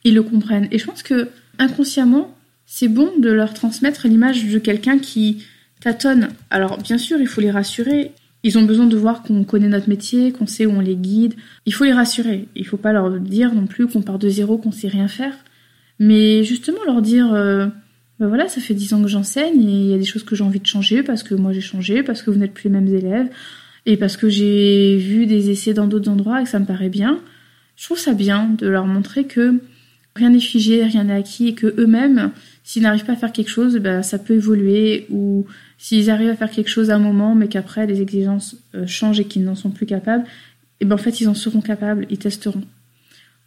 [0.04, 0.68] ils le comprennent.
[0.72, 2.36] Et je pense que inconsciemment,
[2.68, 5.44] c'est bon de leur transmettre l'image de quelqu'un qui
[5.80, 6.30] tâtonnent.
[6.50, 8.12] Alors bien sûr, il faut les rassurer.
[8.44, 11.34] Ils ont besoin de voir qu'on connaît notre métier, qu'on sait où on les guide.
[11.66, 12.48] Il faut les rassurer.
[12.56, 15.34] Il faut pas leur dire non plus qu'on part de zéro, qu'on sait rien faire.
[16.00, 19.94] Mais justement leur dire, ben voilà, ça fait dix ans que j'enseigne et il y
[19.94, 22.30] a des choses que j'ai envie de changer parce que moi j'ai changé, parce que
[22.32, 23.30] vous n'êtes plus les mêmes élèves
[23.86, 26.90] et parce que j'ai vu des essais dans d'autres endroits et que ça me paraît
[26.90, 27.20] bien.
[27.76, 29.60] Je trouve ça bien de leur montrer que
[30.16, 32.32] rien n'est figé, rien n'est acquis et que eux-mêmes,
[32.64, 35.46] s'ils n'arrivent pas à faire quelque chose, ben, ça peut évoluer ou
[35.78, 39.20] S'ils arrivent à faire quelque chose à un moment, mais qu'après les exigences euh, changent
[39.20, 40.24] et qu'ils n'en sont plus capables,
[40.80, 42.64] et ben en fait ils en seront capables, ils testeront.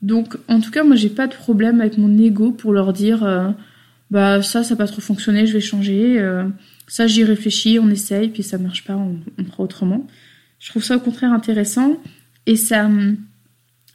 [0.03, 3.25] Donc en tout cas moi j'ai pas de problème avec mon ego pour leur dire
[3.25, 3.51] euh,
[4.11, 6.45] bah ça ça n'a pas trop fonctionné, je vais changer, euh,
[6.87, 10.07] ça j'y réfléchis, on essaye, puis ça marche pas, on, on autrement.
[10.61, 11.97] Je trouve ça au contraire intéressant
[12.47, 12.89] et ça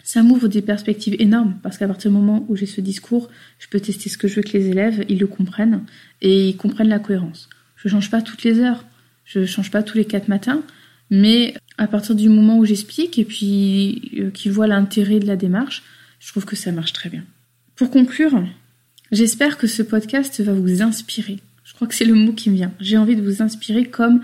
[0.04, 3.68] ça m'ouvre des perspectives énormes parce qu'à partir du moment où j'ai ce discours, je
[3.70, 5.84] peux tester ce que je veux que les élèves ils le comprennent
[6.22, 7.50] et ils comprennent la cohérence.
[7.78, 8.86] Je change pas toutes les heures,
[9.26, 10.62] je change pas tous les quatre matins,
[11.10, 15.38] mais à partir du moment où j'explique et puis euh, qu'ils voient l'intérêt de la
[15.38, 15.84] démarche,
[16.20, 17.24] je trouve que ça marche très bien.
[17.76, 18.44] Pour conclure,
[19.12, 21.40] j'espère que ce podcast va vous inspirer.
[21.64, 22.74] Je crois que c'est le mot qui me vient.
[22.82, 24.22] J'ai envie de vous inspirer comme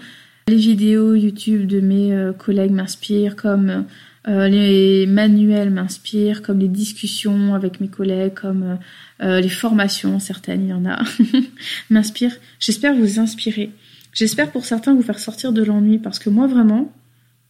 [0.50, 3.86] les vidéos YouTube de mes euh, collègues m'inspirent, comme
[4.28, 8.78] euh, les manuels m'inspirent, comme les discussions avec mes collègues, comme
[9.22, 11.02] euh, les formations, certaines, il y en a,
[11.90, 12.36] m'inspirent.
[12.60, 13.72] J'espère vous inspirer.
[14.14, 16.92] J'espère pour certains vous faire sortir de l'ennui parce que moi vraiment,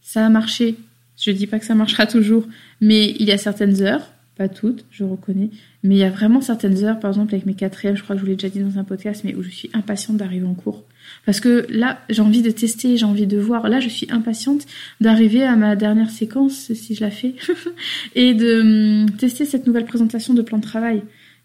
[0.00, 0.76] ça a marché.
[1.16, 2.46] Je dis pas que ça marchera toujours,
[2.80, 5.50] mais il y a certaines heures, pas toutes, je reconnais,
[5.82, 8.20] mais il y a vraiment certaines heures, par exemple avec mes quatrièmes, je crois que
[8.20, 10.54] je vous l'ai déjà dit dans un podcast, mais où je suis impatiente d'arriver en
[10.54, 10.82] cours.
[11.26, 13.68] Parce que là, j'ai envie de tester, j'ai envie de voir.
[13.68, 14.64] Là, je suis impatiente
[14.98, 17.34] d'arriver à ma dernière séquence, si je la fais,
[18.14, 21.02] et de hum, tester cette nouvelle présentation de plan de travail.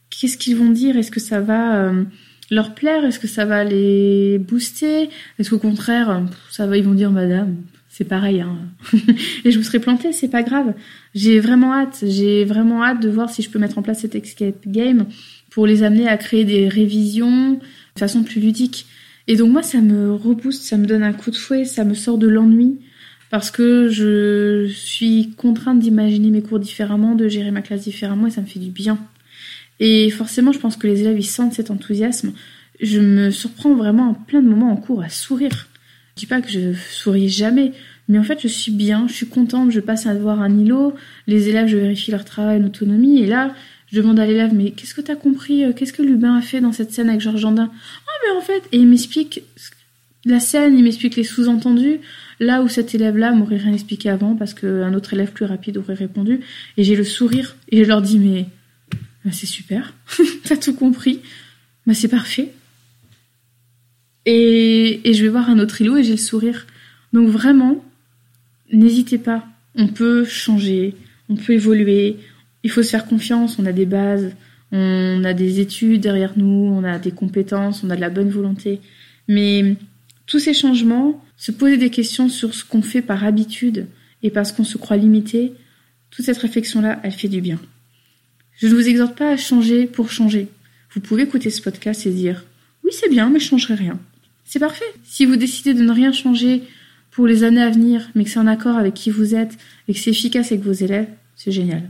[0.10, 0.96] Qu'est-ce qu'ils vont dire?
[0.96, 2.08] Est-ce que ça va hum,
[2.50, 3.04] leur plaire?
[3.04, 5.10] Est-ce que ça va les booster?
[5.38, 7.58] Est-ce qu'au contraire, hum, ça va, ils vont dire, Madame,
[7.98, 8.42] c'est pareil.
[8.42, 8.58] Hein.
[9.46, 10.74] et je vous serais plantée, c'est pas grave.
[11.14, 12.04] J'ai vraiment hâte.
[12.06, 15.06] J'ai vraiment hâte de voir si je peux mettre en place cet escape game
[15.50, 18.86] pour les amener à créer des révisions de façon plus ludique.
[19.30, 21.94] Et donc moi, ça me rebooste, ça me donne un coup de fouet, ça me
[21.94, 22.82] sort de l'ennui
[23.30, 28.32] parce que je suis contrainte d'imaginer mes cours différemment, de gérer ma classe différemment et
[28.32, 29.00] ça me fait du bien.
[29.80, 32.34] Et forcément, je pense que les élèves, ils sentent cet enthousiasme.
[32.82, 35.70] Je me surprends vraiment en plein de moments en cours à sourire
[36.16, 37.74] je dis pas que je souris jamais,
[38.08, 40.96] mais en fait, je suis bien, je suis contente, je passe à voir un îlot,
[41.28, 43.54] les élèves, je vérifie leur travail en autonomie, et là,
[43.92, 46.62] je demande à l'élève, mais qu'est-ce que tu as compris Qu'est-ce que Lubin a fait
[46.62, 47.70] dans cette scène avec Georges Jandin?
[47.72, 49.42] Ah, mais en fait, et il m'explique
[50.24, 52.00] la scène, il m'explique les sous-entendus,
[52.40, 55.96] là où cet élève-là m'aurait rien expliqué avant, parce qu'un autre élève plus rapide aurait
[55.96, 56.40] répondu,
[56.78, 58.46] et j'ai le sourire, et je leur dis, mais
[59.26, 59.94] bah, c'est super,
[60.46, 61.20] t'as tout compris,
[61.86, 62.54] bah, c'est parfait.
[64.26, 66.66] Et, je vais voir un autre îlot et j'ai le sourire.
[67.14, 67.84] Donc vraiment,
[68.72, 69.46] n'hésitez pas.
[69.76, 70.96] On peut changer,
[71.30, 72.18] on peut évoluer.
[72.64, 73.60] Il faut se faire confiance.
[73.60, 74.32] On a des bases,
[74.72, 78.30] on a des études derrière nous, on a des compétences, on a de la bonne
[78.30, 78.80] volonté.
[79.28, 79.76] Mais
[80.26, 83.88] tous ces changements, se poser des questions sur ce qu'on fait par habitude
[84.24, 85.54] et parce qu'on se croit limité,
[86.10, 87.60] toute cette réflexion-là, elle fait du bien.
[88.58, 90.48] Je ne vous exhorte pas à changer pour changer.
[90.92, 92.46] Vous pouvez écouter ce podcast et dire
[92.84, 94.00] oui c'est bien mais je changerai rien.
[94.46, 94.86] C'est parfait.
[95.04, 96.64] Si vous décidez de ne rien changer
[97.12, 99.94] pour les années à venir, mais que c'est en accord avec qui vous êtes et
[99.94, 101.90] que c'est efficace avec vos élèves, c'est génial.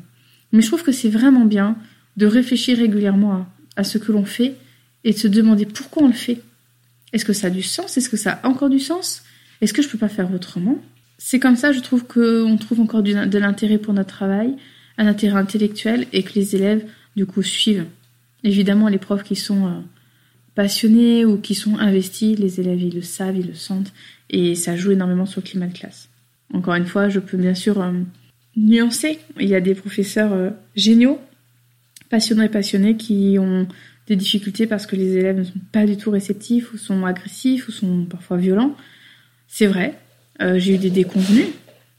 [0.52, 1.78] Mais je trouve que c'est vraiment bien
[2.16, 3.46] de réfléchir régulièrement
[3.76, 4.56] à, ce que l'on fait
[5.04, 6.42] et de se demander pourquoi on le fait.
[7.12, 7.98] Est-ce que ça a du sens?
[7.98, 9.24] Est-ce que ça a encore du sens?
[9.62, 10.78] Est-ce que je peux pas faire autrement?
[11.18, 14.56] C'est comme ça, je trouve qu'on trouve encore de l'intérêt pour notre travail,
[14.98, 16.86] un intérêt intellectuel et que les élèves,
[17.16, 17.86] du coup, suivent.
[18.44, 19.72] Évidemment, les profs qui sont euh,
[20.56, 23.94] passionnés ou qui sont investis, les élèves ils le savent, ils le sentent
[24.30, 26.10] et ça joue énormément sur le climat de classe.
[26.54, 27.92] Encore une fois, je peux bien sûr euh,
[28.56, 29.20] nuancer.
[29.40, 31.20] Il y a des professeurs euh, géniaux,
[32.10, 33.68] passionnés et passionnés qui ont
[34.08, 37.68] des difficultés parce que les élèves ne sont pas du tout réceptifs ou sont agressifs
[37.68, 38.76] ou sont parfois violents.
[39.48, 39.98] C'est vrai,
[40.42, 41.48] euh, j'ai eu des déconvenus.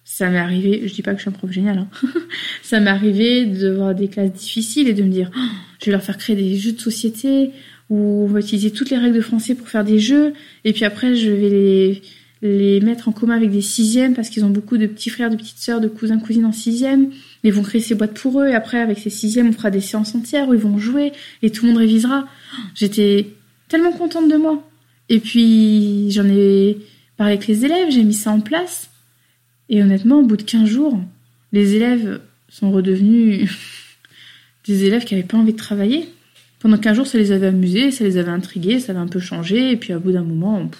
[0.05, 1.89] Ça m'est arrivé, je dis pas que je suis un prof génial, hein.
[2.63, 5.41] ça m'est arrivé de voir des classes difficiles et de me dire, oh,
[5.81, 7.51] je vais leur faire créer des jeux de société
[7.91, 10.33] où on va utiliser toutes les règles de français pour faire des jeux,
[10.65, 12.03] et puis après je vais les,
[12.43, 15.37] les mettre en commun avec des sixièmes parce qu'ils ont beaucoup de petits frères, de
[15.37, 17.11] petites sœurs, de cousins, cousines en sixième.
[17.45, 19.81] Ils vont créer ces boîtes pour eux, et après avec ces sixièmes on fera des
[19.81, 21.13] séances entières où ils vont jouer,
[21.43, 22.27] et tout le monde révisera.
[22.75, 23.29] J'étais
[23.69, 24.63] tellement contente de moi.
[25.09, 26.79] Et puis j'en ai
[27.17, 28.91] parlé avec les élèves, j'ai mis ça en place,
[29.69, 31.01] et honnêtement, au bout de 15 jours,
[31.53, 33.51] les élèves sont redevenus
[34.67, 36.09] des élèves qui n'avaient pas envie de travailler.
[36.59, 39.21] Pendant 15 jours, ça les avait amusés, ça les avait intrigués, ça avait un peu
[39.21, 40.71] changé, et puis à bout d'un moment,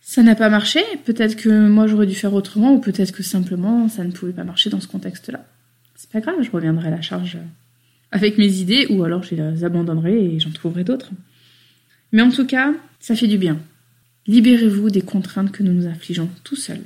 [0.00, 0.80] ça n'a pas marché.
[1.04, 4.44] Peut-être que moi j'aurais dû faire autrement, ou peut-être que simplement ça ne pouvait pas
[4.44, 5.44] marcher dans ce contexte-là.
[5.94, 7.38] C'est pas grave, je reviendrai à la charge
[8.10, 11.10] avec mes idées, ou alors je les abandonnerai et j'en trouverai d'autres.
[12.12, 13.58] Mais en tout cas, ça fait du bien.
[14.26, 16.84] Libérez-vous des contraintes que nous nous infligeons tout seuls.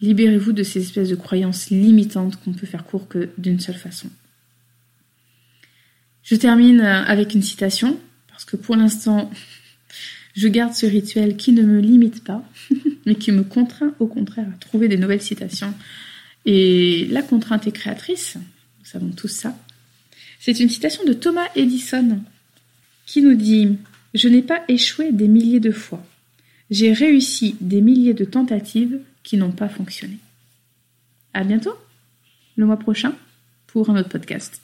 [0.00, 4.08] Libérez-vous de ces espèces de croyances limitantes qu'on peut faire court que d'une seule façon.
[6.28, 7.98] Je termine euh, avec une citation,
[8.28, 9.30] parce que pour l'instant,
[10.36, 12.44] je garde ce rituel qui ne me limite pas,
[13.06, 15.72] mais qui me contraint au contraire à trouver des nouvelles citations.
[16.44, 19.56] Et la contrainte est créatrice, nous savons tous ça.
[20.38, 22.20] C'est une citation de Thomas Edison
[23.06, 23.78] qui nous dit
[24.12, 26.04] Je n'ai pas échoué des milliers de fois.
[26.70, 30.18] J'ai réussi des milliers de tentatives qui n'ont pas fonctionné.
[31.32, 31.74] À bientôt,
[32.56, 33.14] le mois prochain,
[33.66, 34.60] pour un autre podcast.